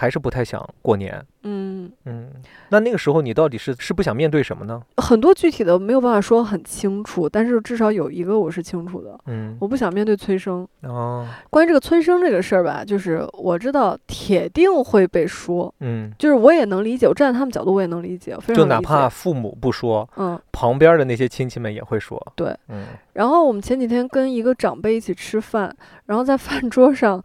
[0.00, 2.30] 还是不太想过年，嗯，嗯，
[2.70, 4.80] 那那个时候你到底是是不想面对什么呢？
[4.96, 10.66] 很多具体的没有办法说很清楚，但是至少有一个我是清楚的，嗯，我不想面对催生。
[10.84, 22.56] 哦，关于这个催生这个事儿吧，就是我知道铁定会被说，嗯，就是我也能理解，我站在他们角度我也能理解，非常就哪怕父母不说，嗯旁边的那些亲戚们也会说，对。
[22.68, 25.76] 嗯然后我们前几天跟一个长辈一起吃饭，
[26.06, 27.22] 然后在饭桌上，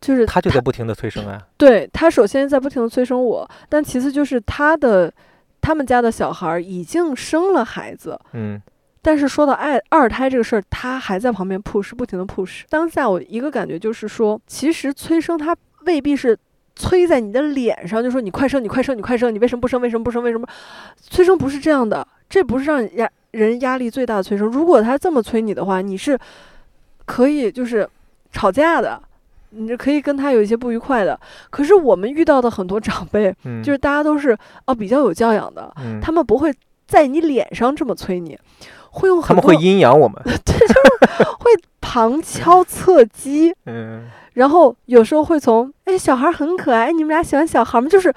[0.00, 5.12] 就是他就在不停的催生啊，对他首先在不停的催生我，但其次就是他的
[5.60, 8.60] 他们家的小孩儿已经生了孩子，嗯
[9.00, 12.62] 但是说到爱二胎这个事儿，他还在旁边 push，不停的 push。
[12.68, 16.36] 当下我一个感觉就是说，其实催生他未必是
[16.76, 19.80] 催在你的脸上，就说你快生，你快生，你快生，你为什么不生？
[19.80, 20.22] 为什么不生？
[20.22, 20.46] 为什么？
[21.00, 24.46] 催生不是这样的，这不是让压人压力最大的催生。
[24.46, 26.18] 如果他这么催你的话，你是
[27.06, 27.88] 可以就是
[28.32, 29.00] 吵架的，
[29.50, 31.18] 你是可以跟他有一些不愉快的。
[31.50, 34.36] 可是我们遇到的很多长辈，嗯，就是大家都是
[34.66, 36.00] 哦比较有教养的，嗯。
[36.00, 36.52] 他们不会
[36.86, 38.38] 在你脸上这么催你，
[38.90, 40.74] 会用他很多们会阴阳我们， 对，就是
[41.38, 44.08] 会旁敲侧击， 嗯。
[44.34, 47.88] 然后有时候会从哎小孩很可爱，哎你们俩喜欢小孩吗？
[47.88, 48.14] 就是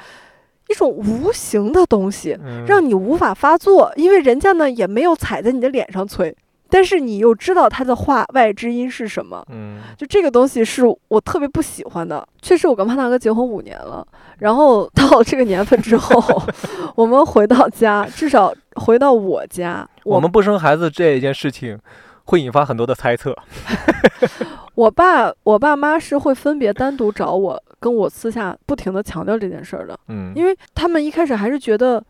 [0.69, 6.35] 一种无形的东西，嗯，让你无法发作，因为人家呢也没有踩在你的脸上催，
[6.71, 9.45] 但是你又知道他的话外之音是什么。
[9.49, 12.27] 嗯就这个东西是我特别不喜欢的。
[12.41, 14.05] 确实，我跟潘大哥结婚五年了，
[14.39, 16.41] 然后到了这个年份之后，
[16.95, 21.77] 我们回到家，至少回到我家，我们不生孩子这一件事情
[22.25, 23.35] 会引发很多的猜测。
[24.73, 32.01] 我爸我爸妈是会分别单独找我，跟我私下不停的强调这件事儿的，嗯，因为他们一开始还是觉得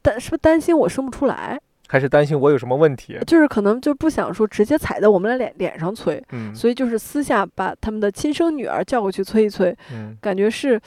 [0.00, 1.60] 担是不是担心我生不出来，
[1.90, 3.18] 还是担心我有什么问题。
[3.26, 10.80] 就是可能就不想说直接踩在我们的脸脸上催，嗯所以就是私下把他们的亲生女儿叫过去催一催，嗯，感觉是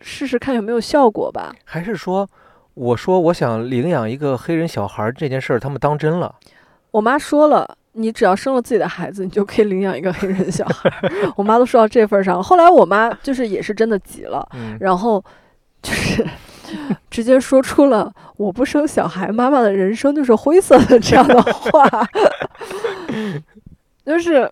[0.00, 1.54] 试试看有没有效果吧。
[1.64, 2.26] 还是说，
[2.72, 6.34] 我说我想领养一个黑人小孩儿这件事儿，他们当真了。
[6.92, 11.10] 我妈说了，你只要生了自己的孩子，你就可以领养一个黑人小孩儿。
[11.36, 12.42] 我妈都说到这份儿上。
[12.42, 15.22] 后来我妈就是也是真的急了，嗯然后
[15.82, 16.26] 就是
[17.10, 21.88] 直接说出了“我不生小孩，妈妈的人生就是灰色的”这样的话。
[24.04, 24.50] 就是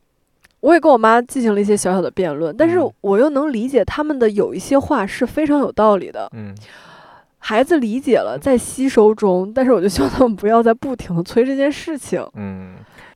[0.61, 6.29] 我也跟我妈进行了一些小小的辩论，但是嗯我又能理解他们的有一些话是非常有道理的。
[6.35, 6.55] 嗯
[7.41, 12.25] 孩子理解了，在吸收中，但是我就希望他们不要再不停的催这件事情。
[12.35, 12.75] 嗯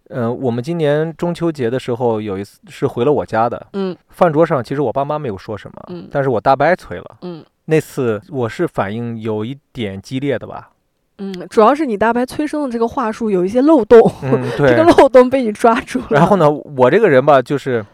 [0.09, 7.16] 呃，我们今年中秋节的时候有一次是回了我家的，嗯饭桌上其实我爸妈没有说什么，嗯但是我大伯催了。
[7.22, 10.70] 嗯那次我是反应有一点激烈的吧？
[11.18, 14.84] 嗯，主要是你大白催生的这个话术有一些漏洞， 嗯，这个。
[14.84, 16.06] 漏洞被你抓住了。
[16.10, 17.84] 然后呢，我这个人吧，就是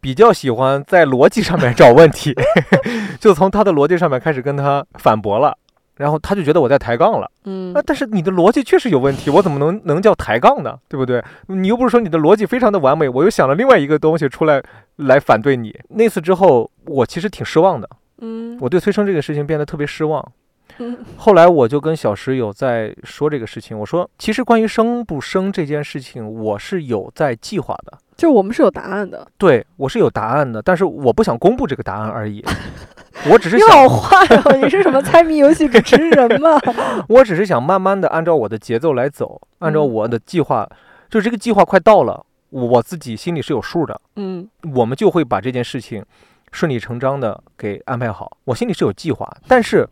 [0.00, 2.34] 比较喜欢在逻辑上面找问题，
[3.20, 5.56] 就从他的逻辑上面开始跟他反驳了。
[5.96, 7.82] 然后他就觉得我在抬杠了嗯啊！
[7.84, 10.76] 但是你的逻辑确实有问题，我怎么能能叫抬杠呢？
[10.88, 11.20] 对不对？
[11.48, 14.62] 你又不是说你的逻辑非常的完美，我又想了另外一个东西出来
[14.94, 15.76] 来反对你。
[15.88, 17.90] 那次之后，我其实挺失望的，
[18.20, 20.26] 嗯我对催生这个事情变得特别失望。
[20.78, 29.26] 嗯 后来我就跟小石有在说这个事情，我说其实关于生不生这件事情，我是有在计划的，就是我们是有答案的。
[29.38, 32.44] 对我是有答案的，但是我不想公布这个答案而已。
[33.28, 34.56] 我只是你好想，坏哦！
[34.62, 36.50] 你是什么猜谜游戏主持人吗？
[37.08, 40.68] 我只是想慢慢的按照我的节奏来走，按照嗯我的计划，
[41.10, 46.04] 就这个计划快到了，我我自己心里是有数的，嗯我们就会把这件事情
[46.52, 48.36] 顺理成章的给安排好。
[48.44, 49.88] 我心里是有计划，但是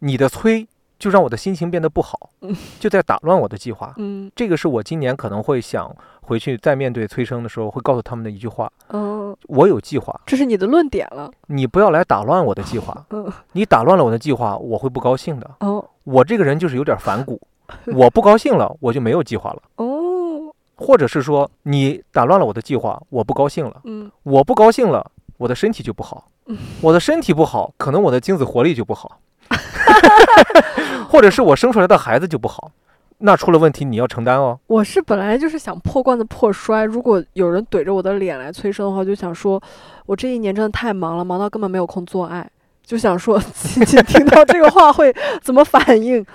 [0.00, 0.66] 你的催
[0.98, 3.94] 就让我的心情变得不好嗯，就在打乱我的计划。
[3.96, 11.30] 嗯这个是我今年可能会想回去再面对催生的时候会告诉他们的一句话：嗯，我有计划，这是你的论点了。
[11.46, 13.06] 你不要来打乱我的计划。
[13.10, 15.50] 嗯你打乱了我的计划，我会不高兴的。
[15.60, 17.40] 哦我这个人就是有点反骨，
[17.86, 19.62] 我不高兴了，我就没有计划了。
[19.76, 25.10] 哦或者是说你打乱了我的计划，我不高兴了，嗯我不高兴了，
[25.40, 29.20] 我的身体就不好嗯，我的身体不好，可能我的精子活力就不好，
[31.08, 32.70] 或者是我生出来的孩子就不好，
[33.18, 34.60] 那出了问题你要承担哦。
[34.66, 39.58] 我是本来就是想破罐子破摔，如果有人怼着我的脸来催生的话，就想说，
[40.04, 42.46] 我这一年真的太忙了，忙到根本没有空做爱。
[42.84, 46.26] 就想说， 亲戚听到这个话会怎么反应？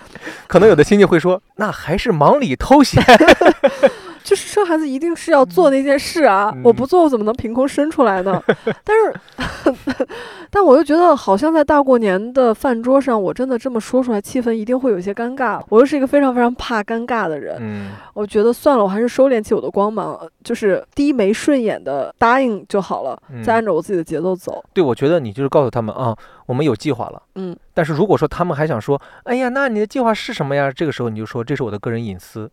[0.47, 3.03] 可能有的亲戚会说，那还是忙里偷闲。
[4.26, 8.41] 就是生孩子一定是要做那件事啊，嗯我不做我怎么能凭空生出来呢？
[8.84, 10.05] 但是，
[10.49, 15.61] 但我又觉得好像在大过年的饭桌上，我真的这么说出来，气氛一定会有些尴尬。
[15.69, 24.63] 我又是一个非常非常怕尴尬的人，嗯我觉得算了，我还是收敛起我的光芒，呃就是低眉顺眼的答应就好了，嗯再按照我自己的节奏走。
[24.73, 26.15] 对，我觉得你就是告诉他们啊，
[26.47, 27.21] 我们有计划了。
[27.36, 30.71] 嗯，但是如果说他们还想说，哎呀，那你的计划是什么呀？
[30.71, 32.49] 这个时候你就说这是我的个人隐私，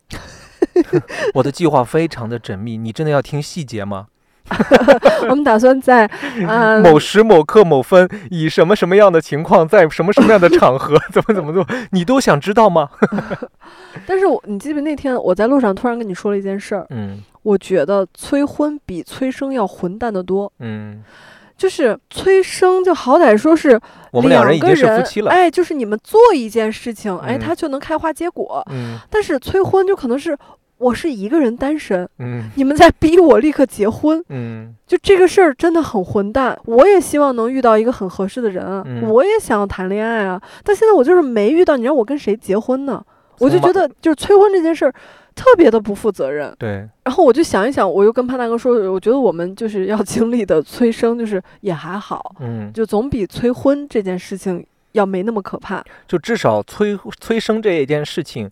[1.35, 4.07] 我的计划非常的缜密，你真的要听细节吗？
[5.31, 6.05] 我们打算在
[6.47, 12.91] 嗯、某时某刻某分，以什么什么样的情况，在什么什么样的场合，怎么怎么做，你都想知道吗？
[14.05, 20.53] 但是我你记得那天我在路上突然跟你说了一件事儿，嗯我觉得催婚比催生要混蛋的多。
[20.59, 21.03] 嗯，
[21.57, 25.31] 就是催生，就好歹说是我们两人已经是夫妻了。
[25.31, 28.64] 哎，就是你们做一件事情，哎，嗯它就能开花结果。
[28.70, 30.37] 嗯但是催婚就可能是
[30.83, 36.59] 我是一个人单身，嗯你们在逼我立刻结婚，嗯就这个事儿真的很混蛋。
[36.64, 43.03] 我也希望能遇到一个很合适的人啊，嗯我也想要谈恋爱啊，但现在我就是没遇到，你让我跟谁结婚呢？
[43.39, 44.93] 我就觉得就是催婚这件事儿
[45.35, 46.55] 特别的不负责任。
[46.59, 55.83] 对，然后我就想一想，我又跟潘大哥说，我觉得我们就是要经历的催生，就是也还好，嗯，就总比催婚这件事情要没那么可怕。
[56.07, 58.49] 就至少催催生这一件事情，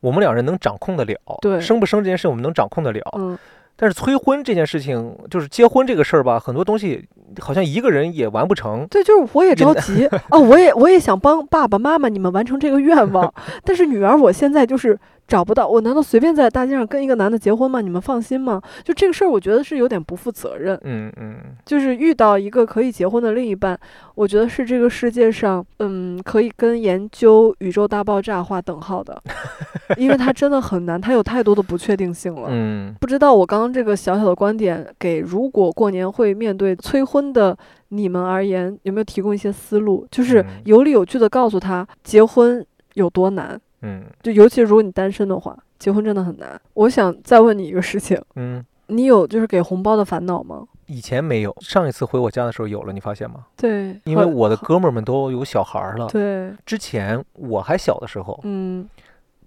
[0.00, 1.16] 我们两人能掌控得了。
[1.40, 3.02] 对生不生这件事我们能掌控得了。
[3.18, 3.38] 嗯，
[3.76, 7.06] 但是催婚这件事情，就是结婚这个事儿吧，很多东西
[7.40, 8.86] 好像一个人也完不成。
[8.88, 13.32] 对，就是我也着真急啊，我也我也想帮爸爸妈妈你们完成这个愿望，
[13.64, 14.98] 但是女儿我现在就是
[15.28, 17.80] 找不到，我难道随便在大街上跟一个男的结婚吗？
[17.80, 18.62] 你们放心吗？
[18.84, 20.78] 就这个事儿，我觉得是有点不负责任。
[20.84, 23.78] 嗯嗯就是遇到一个可以结婚的另一半，
[24.14, 29.20] 我觉得是这个世界上，嗯，可以跟研究宇宙大爆炸划等号的，
[29.98, 32.48] 因为它真的很难，它有太多的不确定性了。
[32.50, 37.56] 嗯不知道我刚刚这个小小的观点，给如果过年会面对催婚的
[37.88, 40.06] 你们而言，有没有提供一些思路？
[40.10, 42.64] 就是嗯有理有据的告诉他结婚
[42.94, 46.60] 有多难，嗯就尤其是如果你单身的话，结婚真的很难。
[46.74, 50.64] 我想再问你一个事情，嗯，你有就是给红包的烦恼吗？
[50.86, 53.46] 以前没有，上一次回我家的时候有了，你发现吗？
[53.56, 56.06] 对，因为我的哥们儿们都有小孩儿了。
[56.08, 58.88] 对，之前我还小的时候，嗯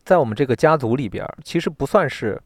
[0.03, 2.41] 在我们这个家族里边儿，其实不算是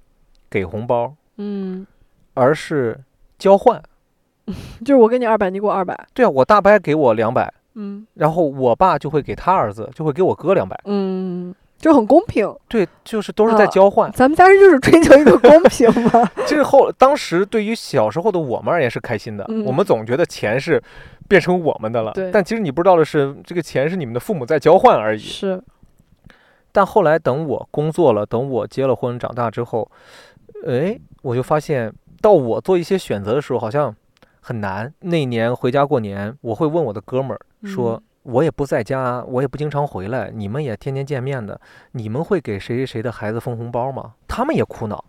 [0.50, 1.86] 给红包，嗯，
[2.34, 3.00] 而是
[3.40, 3.82] 交换。
[4.84, 10.78] 就是我给你二百，你给我二百，对啊，我大伯给我两百，嗯然后我爸就会给他儿子，就会给我哥两百。
[10.86, 12.50] 嗯，就很公平。
[12.70, 14.10] 对，就是都是在啊交换。
[14.14, 16.32] 咱们家人就是追求一个公平嘛。
[16.48, 20.82] 这是后当时对于小时候的我们而言是开心的，嗯我们总觉得钱是
[21.28, 22.32] 变成我们的了对。
[22.32, 25.20] 但其实你不知道的是，这个钱是你们的父母在交换而已。
[25.20, 25.62] 是，
[26.72, 29.92] 但后来等我工作了，等我结了婚、长大之后，
[30.66, 33.94] 哎，我就发现，到我做一些选择的时候，好像
[34.40, 34.94] 很难。
[35.02, 37.96] 那年回家过年，我会问我的哥们儿说。
[37.96, 41.60] 嗯我也不在家，我也不经常回来，你们也天天见面的，
[41.92, 44.14] 你们会给谁谁谁的孩子封红包吗？
[44.28, 45.04] 他们也苦恼，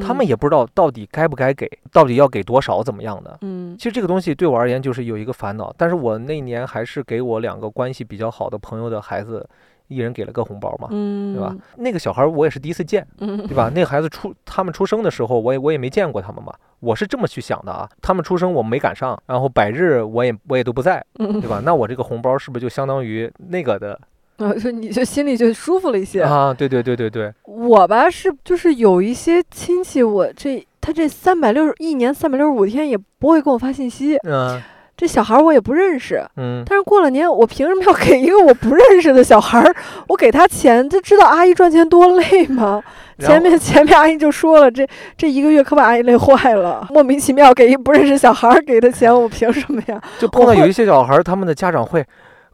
[0.00, 3.36] 他们也也不知道到底该不该给，到底要给多少，怎么样的。
[3.40, 9.44] 嗯其实这个东西对我而言就是有一个烦恼，但是我那年还是给我两个关系比较好的朋友的孩子，
[9.90, 11.54] 一人给了个红包嘛，嗯，对吧？
[11.76, 13.70] 那个小孩儿我也是第一次见，嗯对吧？
[13.74, 17.88] 那个孩子出他们出生的时候，我也我也没见过他们嘛，我是这么去想的啊。
[18.00, 21.60] 他们出生我没赶上，然后百日我也我也都不在，嗯对吧？
[21.64, 24.00] 那我这个红包是不是就相当于那个的
[24.36, 26.22] 啊，就你就心里就舒服了一些。
[26.22, 26.54] 啊？
[26.54, 34.62] 对对对对对，我吧是就是有一些亲戚，我这他这三百六十一年三百六十五天也不会给我发信息，嗯
[35.00, 36.22] 这小孩儿我也不认识。
[36.36, 39.74] 嗯，但是过了年，我凭什么要给一个我不认识的小孩儿？
[40.08, 42.82] 我给他钱，他知道阿姨赚钱多累吗？
[43.18, 44.86] 前面前面阿姨就说了，这
[45.16, 49.98] 这一个月可把阿姨累坏了，莫名其妙给一不认识小孩儿给的钱，我凭什么呀？
[50.18, 52.04] 就碰到有一些小孩儿，他们的家长会。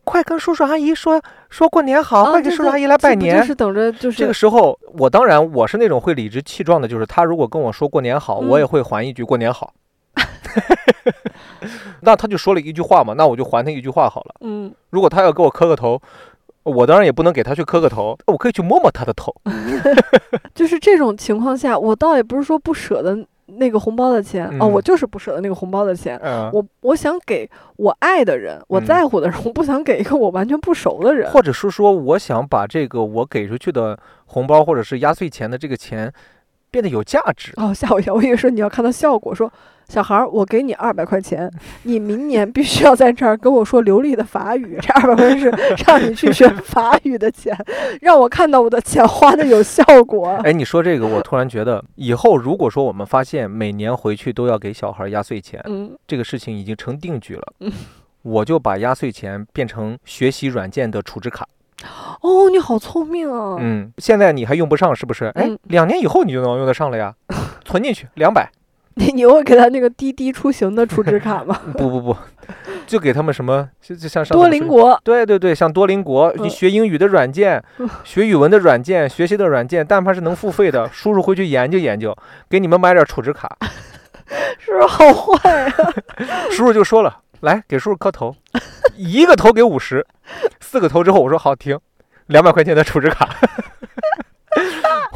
[0.05, 1.21] 快跟叔叔阿姨说
[1.51, 3.41] 说过年好，啊快给对对叔叔阿姨来拜年。
[3.41, 9.73] 就是等着就是这个时候，我当然我是那种会理直气壮的，就是他如果跟我说过年好，我也嗯会还一句过年好。
[12.01, 14.35] 那他就说了一句话嘛，那我就还他一句话好了。
[14.41, 16.01] 嗯，如果他要给我磕个头，
[16.63, 19.35] 我当然也不能给他去磕个头，我可以去摸摸他的头。
[20.55, 26.19] 就是这种情况下，我倒也不是说不舍得那个红包的钱、哦，嗯我就是不舍得那个红包的钱。
[26.23, 31.31] 嗯，我我想给我爱的人，我嗯在乎的人，我不想给一个我完全不熟的人。
[31.31, 36.13] 或者是说，我想把这个我给出去的红包或者是压岁钱的这个钱
[36.71, 37.53] 变得有价值。
[37.57, 38.15] 哦，吓我一跳！
[38.15, 39.51] 我以为说你要看到效果，说
[39.89, 41.51] 小孩儿，我给你二百块钱，
[41.85, 44.79] 你明年必须要在这儿跟我说流利的法语。
[44.83, 45.49] 这二百块钱是
[45.87, 47.57] 让你去学法语的钱，
[48.01, 50.31] 让我看到我的钱花的有效果。
[50.45, 57.73] 哎，你说这个，我突然觉得，以后如果说我们发现每年回去都要给小孩压岁钱，嗯这个事情已经成定局了嗯，
[58.23, 61.47] 我就把压岁钱变成学习软件的储值卡。
[62.23, 63.57] 哦，你好聪明啊！
[63.61, 65.27] 嗯，现在你还用不上，是不是？
[65.37, 67.15] 哎嗯，两年以后你就能用得上了呀，
[67.65, 68.51] 存进去两百。
[68.99, 71.59] 你 你会给他那个滴滴出行的储值卡吗？
[71.77, 72.17] 不不不，
[72.87, 82.17] 就给他们什么，就就像上次多邻国，对对对，像多邻国，你嗯学英语的软件嗯，学语文的软件，学习的软件，但凡是能付费的，叔叔回去研究研究，
[82.49, 83.57] 给你们买点储值卡。
[84.59, 85.73] 是不是好坏啊？
[86.51, 88.35] 叔叔就说了，来给叔叔磕头，
[88.97, 90.05] 一个头给五十，
[90.59, 91.79] 四个头之后我说好停，
[92.27, 93.29] 两百块钱的储值卡。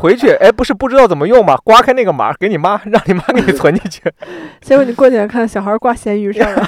[0.01, 1.57] 回去，哎，不是不知道怎么用吗？
[1.62, 4.03] 刮开那个码，给你妈，让你妈给你存进去。
[4.62, 6.66] 结果你过几天看小孩挂咸鱼上了，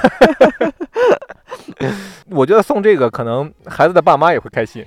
[2.30, 4.84] 我觉得送这个，可能孩子的爸妈也会开心。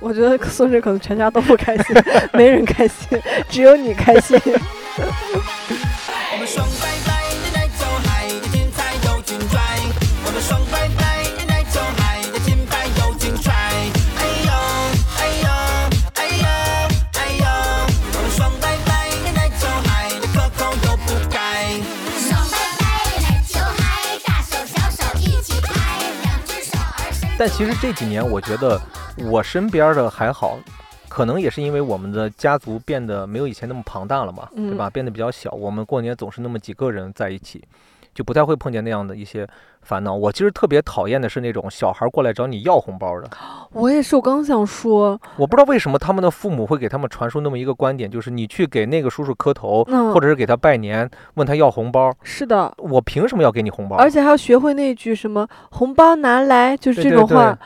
[0.00, 1.94] 我 我觉得送这可能全家都不开心，
[2.32, 4.40] 没人开心，只有你开心。
[4.46, 6.66] 我们双
[27.38, 28.80] 但其实这几年，我觉得
[29.30, 30.58] 我身边的还好，
[31.06, 34.88] 可能也是因为我们的家族变得没有以前那么庞大了嘛，对吧？
[34.88, 37.62] 变得比较小，我们过年总是那么几个人在一起，
[38.16, 39.46] 就不太会碰见那样的一些
[39.82, 40.14] 烦恼。
[40.14, 43.28] 我其实特别讨厌的是那种小孩过来找你要红包的，
[43.74, 53.96] 我也是，我刚想说，我不知道为什么他们的父母会给他们传输那么一个观点，就是你去给那个叔叔磕头，嗯或者是给他拜年，问他要红包，是的，我凭什么要给你红包？
[53.96, 57.58] 而且还要学会那句什么“红包拿来”，就是这对对对种话，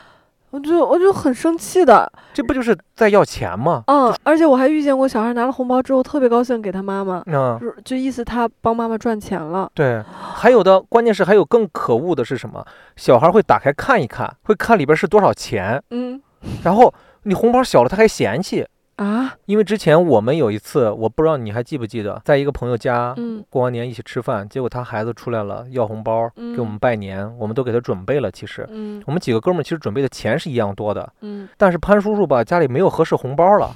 [0.50, 2.10] 我就我就很生气的。
[2.34, 3.84] 这不就是在要钱吗？
[3.86, 9.70] 嗯，而且我还遇见过小孩拿了红包之后特别高兴给他妈妈，嗯，就就意思他帮妈妈赚钱了。
[9.74, 12.64] 对，还有的，关键是还有更可恶的是什么？
[12.96, 16.20] 小孩会打开看一看，会看里边是多少钱，嗯
[16.62, 16.92] 然后
[17.24, 18.66] 你红包小了他还嫌弃。
[19.00, 23.42] 啊，因为之前我们有一次，我不知道你还记不记得，在一个朋友家嗯。
[23.48, 28.30] 过完年一起吃饭，结果他孩子出来了要红包，给我们嗯拜年，我们都给他准备了。
[28.30, 28.66] 其实。
[28.70, 29.02] 嗯。
[29.06, 31.48] 我们几个哥们儿其实准备的钱是一样多的，嗯。
[31.56, 33.74] 但是潘叔叔吧家里没有合适红包了，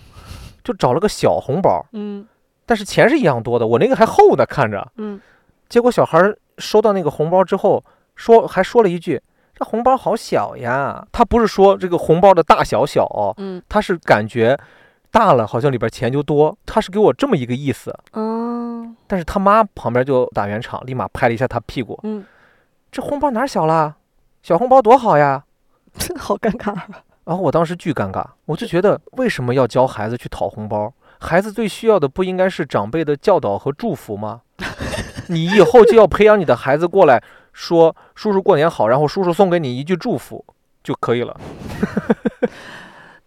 [0.62, 2.26] 就找了个小红包，嗯。
[2.66, 4.86] 但是钱是一样多的，我那个还厚呢，看着。
[4.98, 5.18] 嗯，
[5.70, 6.20] 结果小孩
[6.58, 7.82] 收到那个红包之后，
[8.14, 9.18] 说还说了一句
[9.56, 13.34] ：“这红包好小呀。”他不是说这个红包的大小小
[13.70, 14.58] 他是感觉
[15.14, 17.96] 大了好像里边钱就多，他是给我这么一个意思。
[18.10, 22.24] 啊，但是他妈旁边就打圆场，立马拍了一下他屁股嗯
[22.90, 23.94] ，：“这红包哪儿小了？
[24.42, 25.44] 小红包多好呀！”
[26.18, 26.74] 好尴尬。
[27.24, 30.92] 然后我当时巨尴尬，我就觉得为什么要教孩子去讨红包？
[31.20, 34.40] 孩子最需要的不应该是长辈的教导和祝福吗？
[35.28, 40.44] 你以后就要培养你的孩子过来说“叔叔过年好”，然后叔叔送给你一句祝福
[40.82, 41.40] 就可以了。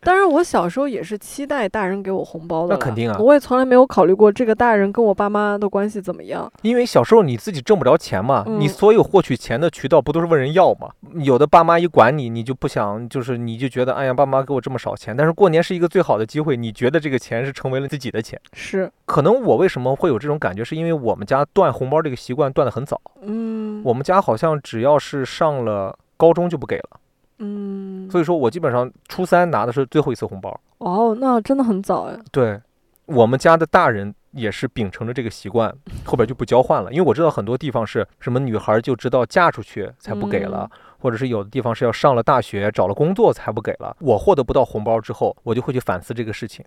[0.02, 6.50] 当然，我小时候也是期待大人给我红包的，那肯定啊我也从来没有考虑过这个大人跟我爸妈的关系怎么样。
[6.62, 10.90] 因为小时候你自己挣不着钱嘛，你嗯所有获取钱的渠道不都是问人要吗？
[11.16, 15.16] 有的爸妈一管你，你就不想，就是你就觉得，哎呀，爸妈给我这么少钱。
[15.18, 18.40] 但是过年是一个最好的机会，你觉得这个钱是成为了自己的钱。
[18.54, 23.02] 是，可能我为什么会有这种感觉，是因为我们家断红包这个习惯断得很早。
[23.22, 27.00] 嗯，我们家好像只要是上了高中就不给了，
[27.40, 30.60] 嗯，所以说我基本上初三拿的是最后一次红包。
[30.80, 32.18] 哦，那真的很早哎。
[32.32, 32.60] 对，
[33.06, 35.74] 我们家的大人也是秉承着这个习惯，
[36.06, 36.92] 后边就不交换了。
[36.92, 40.70] 因为我知道很多地方是什么女孩就知道嫁出去才不给了，
[41.00, 43.96] 或者是有的地方是要上了大学找了工作才不给了。
[44.00, 46.64] 我获得不到红包之后，我就会去反思这个事情。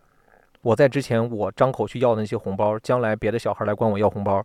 [0.62, 4.44] 我在之前我张口去要的那些红包，将来别的小孩来管我要红包，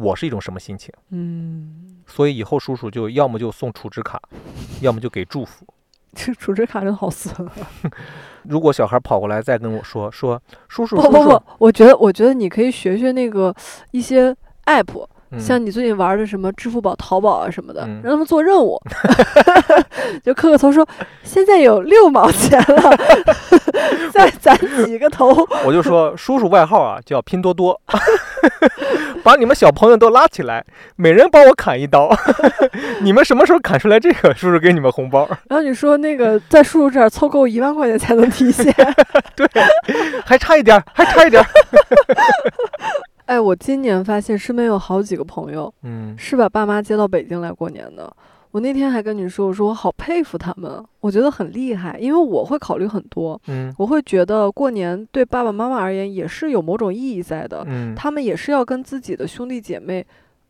[0.00, 0.92] 我是一种什么心情？
[1.10, 4.20] 嗯，所以以后叔叔就要么就送储值卡，
[4.80, 5.66] 要么就给祝福。
[6.12, 7.52] 这储值卡真好损啊！
[8.42, 13.54] 如果小孩跑过来再跟我说说叔叔不不不，，我觉得我觉得你可以学学那个
[13.92, 14.34] 一些
[14.66, 15.06] app，、嗯
[15.38, 18.80] 像你最近玩的什么支付宝、淘宝啊什么的，嗯让他们做任务，
[20.24, 20.86] 就磕个头说
[21.22, 22.96] 现在有六毛钱了，
[24.12, 25.46] 再攒几个头。
[25.64, 27.80] 我就说 叔叔外号啊叫拼多多，
[29.22, 30.64] 把你们小朋友都拉起来，
[30.96, 32.10] 每人帮我砍一刀。
[33.02, 35.28] 你们什么时候砍出来这个，叔叔给你们红包。
[35.48, 38.74] 然后你说那个在叔叔这儿凑够一万块钱才能提现。
[39.36, 39.46] 对
[40.24, 41.46] 还差一点儿，还差一点儿。
[43.30, 46.16] 哎，我今年发现身边有好几个朋友嗯。
[46.18, 48.12] 是把爸妈接到北京来过年的。
[48.50, 53.72] 我那天还跟你说，我说我好佩服他们，我觉得很厉害，因为我会考虑很多，嗯。
[53.78, 60.04] 我会觉得过年对爸爸妈妈而言也是有某种意义在的，嗯，他们也是要跟自己的兄弟姐妹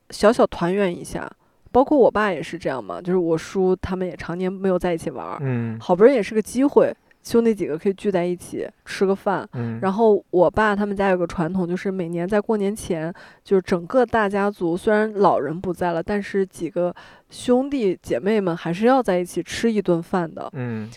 [0.08, 1.30] 小小团圆一下，
[1.70, 5.78] 包括我爸也是这样嘛，就是我叔他们也常年没有在一起玩儿，嗯。
[5.78, 6.90] 好不容易也是个机会，
[7.22, 9.48] 兄弟几个可以聚在一起吃个饭。
[9.52, 13.12] 嗯，然后我爸他们家有个传统，就是每年在过年前，
[13.44, 16.94] 就是整个大家族虽然老人不在了，但是几个
[17.28, 20.50] 兄弟姐妹们还是要在一起吃一顿饭的。
[20.54, 20.88] 嗯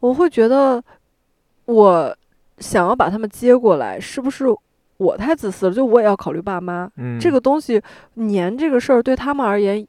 [0.00, 0.82] 我会觉得，
[1.64, 2.16] 我
[2.58, 4.46] 想要把他们接过来，是不是
[4.96, 5.74] 我太自私了？
[5.74, 7.80] 就我也要考虑爸妈，嗯，这个东西
[8.14, 9.86] 年这个事儿对他们而言。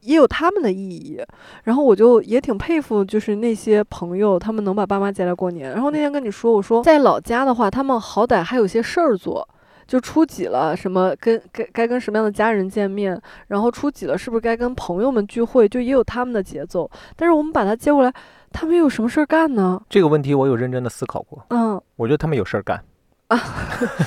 [0.00, 1.20] 也有他们的意义，
[1.64, 5.72] 然后我就也挺佩服，就是那些朋友，他们能把爸妈接来过年。
[5.72, 9.46] 然后那天跟你说，我说在老家的话，他们好歹还有些事儿做，
[9.86, 16.88] 就初几了，什么跟该该跟什么样的家人见面，然后初几了，是不是该跟朋友们聚会，就也有他们的节奏。
[17.16, 18.12] 但是我们把他接过来，
[18.52, 19.82] 他们有什么事儿干呢？
[19.88, 22.82] 这个问题我有认真的思考过，嗯我觉得他们有事儿干。
[23.28, 23.38] 啊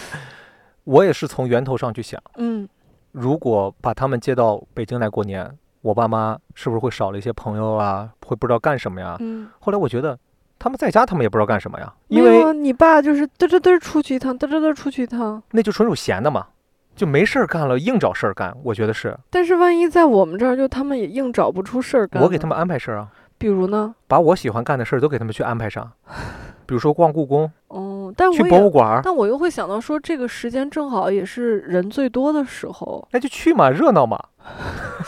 [0.84, 2.68] 我也是从源头上去想，嗯
[3.12, 5.48] 如果把他们接到北京来过年，
[5.82, 8.10] 我爸妈是不是会少了一些朋友啊？
[8.26, 9.18] 会不知道干什么呀？
[9.20, 10.18] 嗯，后来我觉得，
[10.60, 15.42] 他们在家他们也不知道干什么呀，因为你爸就是嘚嘚嘚出去一趟，嘚嘚嘚出去一趟。
[15.52, 16.48] 那就纯属闲的嘛，
[16.96, 18.56] 就没事儿干了，硬找事儿干。
[18.64, 22.22] 我觉得是但是万一在我们这儿，就他们也硬找不出事儿干。
[22.22, 23.08] 我给他们，安排事儿啊，
[23.38, 23.96] 比如呢？
[24.08, 25.92] 把我喜欢干的事儿都给他们去安排上，
[26.68, 33.06] 比如说逛故宫、哦，但去我也，博物馆，但我又会想到说，这个时间正好也是人最多的时候。
[33.12, 34.20] 那就去嘛，热闹嘛。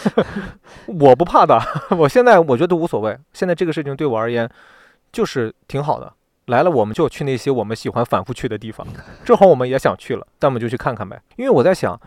[0.88, 1.59] 我不怕的，
[1.97, 3.17] 我现在我觉得无所谓。
[3.34, 4.49] 现在这个事情对我而言
[5.11, 6.11] 就是挺好的。
[6.47, 8.86] 来了，我们就去那些我们喜欢反复去的地方，
[9.23, 11.21] 正好我们也想去了，那我们就去看看呗。
[11.38, 11.97] 因为我在想，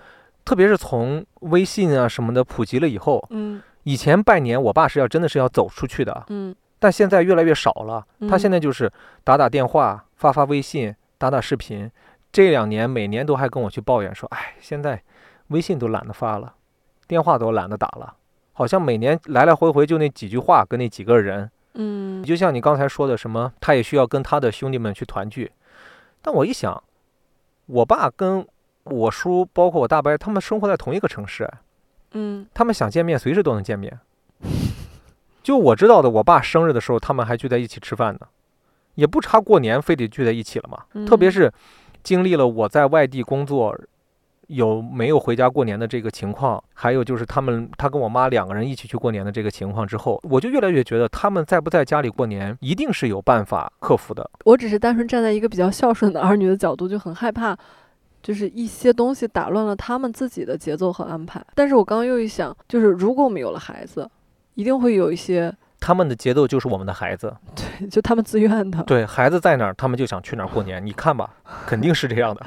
[0.44, 8.04] 特别是从微信啊什么的普及了以后，嗯以前拜年我爸是要真的是要走出去的，嗯但现在越来越少了。
[8.28, 8.92] 他现嗯在就是
[9.24, 11.90] 打打电话、发发微信、打打视频。
[12.30, 15.02] 这两年每年都还跟我去抱怨说：“哎，现在
[15.48, 16.52] 微信都懒得发了，
[17.06, 18.14] 电话都懒得打了，
[18.52, 25.52] 好像每年来来回回就那几句话跟那几个人。”嗯就像你刚才说的，什么他也需要跟他的兄弟们去团聚。
[26.22, 26.82] 但我一想，
[27.66, 28.46] 我爸跟
[28.84, 31.46] 我叔，包括我大伯，他们生活在同一个城市，
[32.12, 34.00] 嗯他们想见面随时都能见面。
[35.42, 38.20] 就我知道的，我爸生日的时候，他们还聚在一起吃饭呢，
[38.94, 41.06] 也不差过年非得聚在一起了嘛。
[41.06, 41.52] 特别嗯是
[42.02, 43.78] 经历了我在外地工作，
[44.48, 54.30] 有没有回家过年的这个情况，还有就是他们他跟我妈两个人一起去过年的这个情况之后，我就越来越觉得他们在不在家里过年，一定是有办法克服的。
[54.44, 57.56] 我只是单纯站在一个比较孝顺的儿女的角度，就很害怕，
[58.22, 61.44] 就是一些东西打乱了他们自己的节奏和安排。
[61.54, 64.08] 但是我刚刚又一想，就是如果我们有了孩子，
[64.54, 68.82] 一定会有一些，他们的节奏就是我们的孩子，对就他们自愿的。
[68.84, 70.84] 对孩子在哪儿，他们就想去哪儿过年。
[70.84, 71.30] 你看吧，
[71.66, 72.46] 肯定是这样的，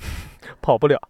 [0.60, 1.00] 跑不了。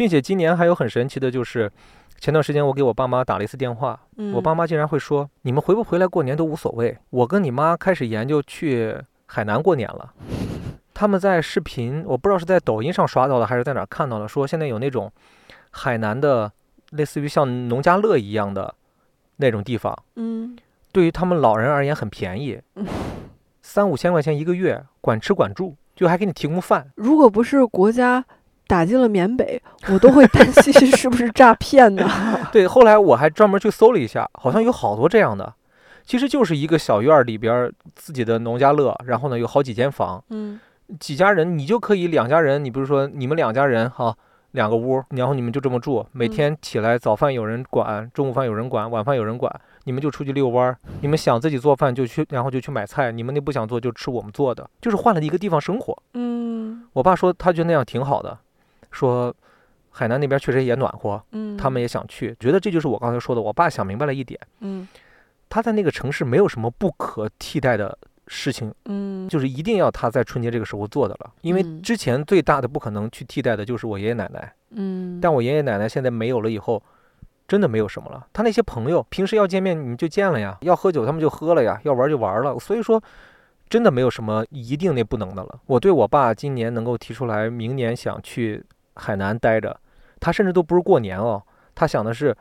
[0.00, 1.70] 并且今年还有很神奇的，就是
[2.18, 8.96] 前段时间我给我爸妈打了一次电话，嗯，我爸妈竟然会说：“你们回不回来过年都无所谓。”我跟你妈开始研究去
[9.26, 10.14] 海南过年了。
[10.94, 15.12] 他们在视频，我不知道是在抖音上刷到的，还是在哪儿看到了，说现在有那种
[15.70, 16.50] 海南的
[16.92, 18.74] 类似于像农家乐一样的
[19.36, 20.56] 那种地方，嗯
[20.92, 22.86] 对于他们老人而言很便宜嗯，
[23.60, 26.90] 三五千块钱一个月，管吃管住，就还给你提供饭。
[26.94, 28.24] 如果不是国家
[28.70, 32.08] 打进了缅北，我都会担心 是不是诈骗呢。
[32.52, 35.52] 对，后来我还专门去搜了一下，好像有好多这样的，
[36.04, 40.60] 其实就是一个小院儿里边儿自己的农家乐，然后呢有好几间房，嗯。
[41.00, 44.12] 几家人你就可以两家人，你比如说你们两家人哈，
[44.52, 49.52] 两个屋，然后你们就这么住，每嗯天起来早饭有人管，中午饭有人管，晚饭有人管，
[49.84, 55.96] 你们就出去遛弯儿，你们想自己做饭就去，然后就去买菜，你们那不想做就吃我们做的，就是换了一个地方生活。
[56.14, 56.82] 嗯。
[56.92, 58.36] 我爸说他觉得那样挺好的，
[58.90, 59.34] 说
[59.90, 64.86] 海南那边确实也暖和，嗯，他们也想去，觉得这就是我刚才说的，我爸想明白了一点，嗯。
[65.48, 67.96] 他在那个城市没有什么不可替代的
[68.28, 69.28] 事情，嗯。
[69.28, 71.82] 就是一定要他在春节这个时候做的了，因为嗯。
[71.82, 76.82] 之前最大的不可能去替代的就是我爷爷奶奶，嗯，但我爷爷奶奶现在没有了以后。
[77.48, 83.02] 真的没有什么了，他那些朋友平时要见面你们就见了呀，要喝酒他们就喝了呀，要玩就玩了，所以说
[83.68, 85.58] 真的没有什么一定那不能的了。
[85.66, 88.64] 我对我爸今年能够提出来明年想去
[89.00, 89.74] 海南待着，
[90.20, 91.42] 他甚至都不是过年哦，
[91.74, 92.36] 他想的是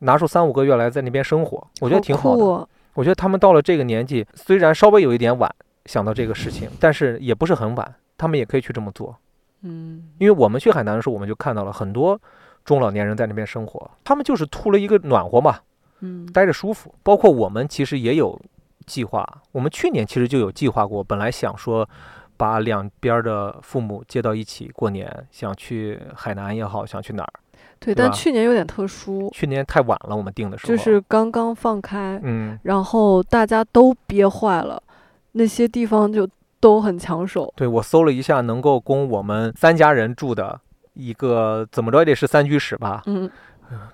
[0.00, 2.68] 拿出三五个月来在那边生活，我觉得挺好的。
[2.94, 5.52] 我觉得他们到了这个年纪，虽然稍微有一点晚
[5.86, 9.16] 想到这个事情，但是也不是很晚，他们也可以去这么做。
[9.62, 12.20] 嗯因为我们去海南的时候，我们就看到了很多
[12.64, 15.58] 中老年人在那边生活，他们就是图了一个暖和嘛，
[16.00, 16.94] 嗯待着舒服。
[17.02, 18.40] 包括我们其实也有
[18.86, 21.88] 计划，我们去年其实就有计划过，本来想说
[22.44, 27.32] 把两边的父母接到一起过年，想去海南也好，想去哪儿。
[27.78, 34.82] 对，但去年有点特殊，去年太晚了，我们定的时候，就是刚刚放开，嗯，然后大家都憋坏了，
[35.32, 36.28] 那些地方就
[36.60, 37.50] 都很抢手。
[37.56, 40.60] 对我搜了一下，能够供我们三家人住的
[40.92, 43.30] 一个，怎么着也得是三居室吧，嗯，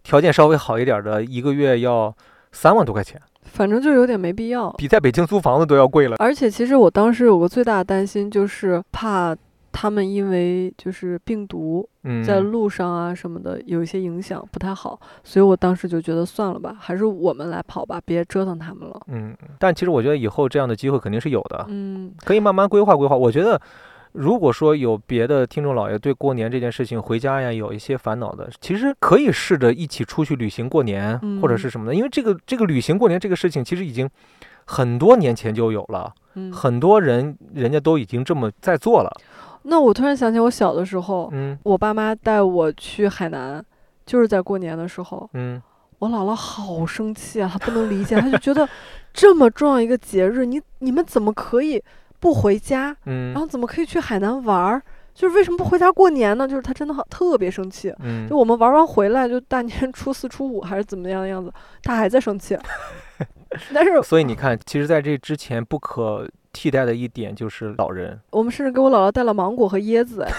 [0.02, 2.12] 条件稍微好一点的，一个月要
[2.50, 4.70] 三万多块钱，反正就有点没必要。
[4.72, 6.16] 比在北京租房子都要贵了。
[6.18, 9.36] 而且其实我当时有个最大的担心，就是怕
[9.72, 19.00] 他们因为就是病毒嗯，在路上啊什么的有一些影响，不太好，所以我当时就觉得算了吧，还是我们来跑吧，别折腾他们了。
[19.06, 23.16] 嗯，但其实我觉得以后这样的机会肯定是有的，嗯可以慢慢规划规划。
[23.16, 23.60] 我觉得，
[24.12, 34.08] 如果说有别的听众老爷对过年这件事情回家呀有一些烦恼的，其实可以试着一起出去旅行过年，或者嗯是什么的，因为这个这个旅行过年这个事情其实已经
[34.64, 39.10] 很多年前就有了，嗯，很多人人家都已经这么在做了。
[39.62, 41.58] 那我突然想起我小的时候，嗯。
[41.64, 43.62] 我爸妈带我去海南，
[44.06, 45.60] 就是在过年的时候，嗯，
[45.98, 48.68] 我姥姥好生气啊，她不能理解，她就觉得
[49.12, 51.82] 这么重要一个节日，你你们怎么可以
[52.20, 54.82] 不回家，嗯然后怎么可以去海南玩儿？
[55.12, 56.46] 就是为什么不回家过年呢？
[56.46, 57.92] 就是他真的好特别生气。
[58.00, 61.52] 嗯就我们玩完回来，就大年初四、初五还是怎么样的样子，
[61.82, 62.56] 他还在生气。
[63.74, 70.32] 但是所以你看，其实在这之前不可替代的一点就是老人，我们甚至给我姥姥带了芒果和椰子，哎，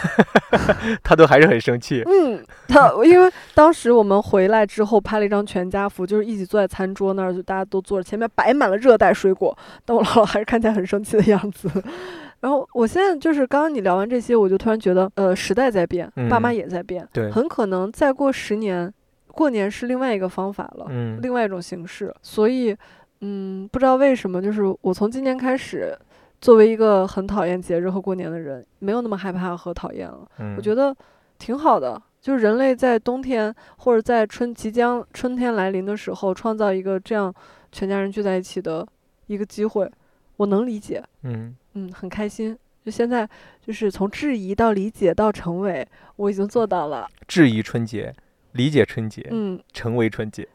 [1.04, 2.04] 他都还是很生气。
[2.06, 11.70] 嗯，他因为当时我们回来之后拍了一张全家福，就是一起坐在餐桌那儿，就大家都坐着，前面摆满了热带水果，但我姥姥还是看起来很生气的样子。
[12.42, 18.92] 然后我现在就是刚刚你聊完这些，我就突然觉得，呃，时代在变，爸妈嗯也在变，对，很可能再过十年，
[19.28, 22.12] 过年是另外一个方法了，嗯另外一种形式。
[22.24, 22.76] 所以，
[23.22, 25.98] 嗯，不知道为什么，就是我从今年开始，
[26.40, 30.28] 作为一个很讨厌节日和过年的人，没有那么害怕和讨厌了。
[30.40, 30.96] 嗯，我觉得
[31.38, 37.34] 挺好的，就是人类在冬天或者在春即将春天来临的时候，创造一个这样
[37.72, 38.88] 全家人聚在一起的
[39.28, 39.90] 一个机会，
[40.38, 42.58] 我能理解，嗯嗯，很开心。
[42.84, 43.30] 就现在，
[43.64, 48.12] 就是从质疑到理解到成为，我已经做到了，质疑春节，
[48.54, 50.48] 理解春节，嗯，成为春节。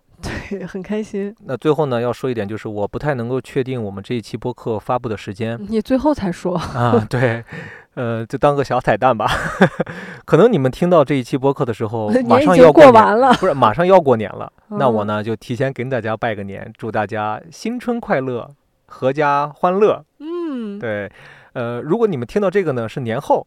[0.48, 1.34] 对， 很开心。
[1.44, 7.44] 那最后呢，要说一点，就是我不太能够确定我们这一期播客发布的时间你最后才说，啊，对，
[7.94, 9.26] 呃，就当个小彩蛋吧。
[10.24, 14.52] 可能你们听到这一期播客的时候， 马上要年，过完了，不是马上要过年了。
[14.68, 18.50] 那我嗯呢，就提前跟大家拜个年，祝大家新春快乐，
[18.88, 20.04] 阖家欢乐。
[20.18, 21.10] 嗯，对，
[21.52, 23.46] 呃，如果你们听到这个呢是年后，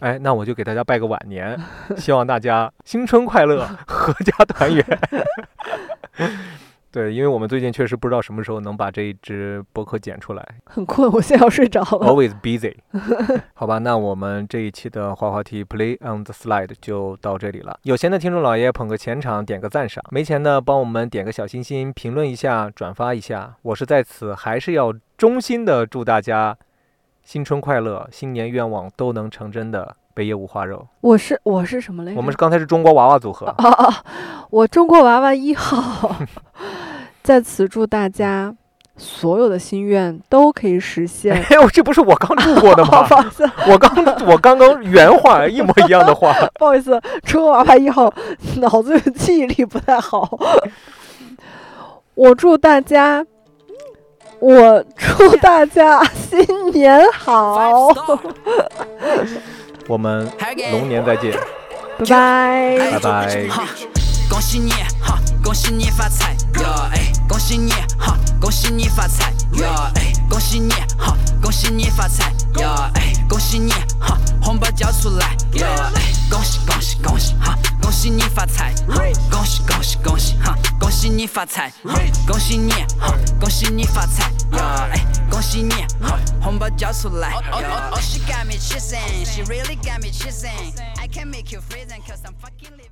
[0.00, 1.58] 哎，那我就给大家拜个晚年，
[1.96, 4.84] 希望大家新春快乐，阖家团圆。
[6.92, 12.04] 对，因为我们最近确实不知道什么时候能把这一支播客剪出来很困，我现在要睡着了。
[12.08, 12.74] ，always busy。
[13.54, 17.78] 好吧，那我们这一期的滑滑梯 Play on the Slide 就到这里了。
[17.84, 23.54] 有钱的听众老爷捧个钱场，点个赞赏；没钱的帮我们点个小心心，评论一下，转发一下。
[23.62, 26.58] 我是在此还是要衷心的祝大家
[27.24, 30.86] 新春快乐，新年愿望都能成真的北野五花肉。
[31.00, 32.16] 我是我是什么来着？
[32.16, 33.54] 我们是刚才是中国娃娃组合！
[34.50, 36.16] 我中国娃娃一号，
[37.22, 38.52] 在此祝大家
[38.96, 41.36] 所有的心愿都可以实现。
[41.50, 43.06] 哎呦，这不是我刚录过的， 吗
[43.68, 46.34] 我刚我刚刚原话一模一样的话。
[46.58, 48.12] 不好意思，中国娃娃一号
[48.56, 50.36] 脑子记忆力不太好。
[52.14, 53.24] 我祝大家，
[54.40, 57.88] 我祝大家新年好，
[59.86, 60.28] 我们
[60.72, 61.32] 龙年再见。
[61.98, 62.90] 拜拜。
[62.92, 63.64] 拜拜哈，
[64.30, 64.70] 恭喜你
[65.02, 66.62] 哈，恭喜你发财哟
[66.92, 69.66] 哎，恭喜你哈，恭喜你发财哟
[69.96, 84.58] 哎，恭喜你哈，恭喜你发财哟哎，恭喜你哈，红包交出来哟哎，恭喜恭喜恭喜哈，恭喜你发财哈，恭喜恭喜恭喜哈，恭喜你发财哈，恭喜你哈，恭喜你发财哟
[84.92, 88.00] 哎，恭喜你哈，红包交出来哟哎。
[88.00, 90.72] She got me chasing, she really got me chasing.
[90.98, 92.89] I can make you freezing cause I'm fucking living.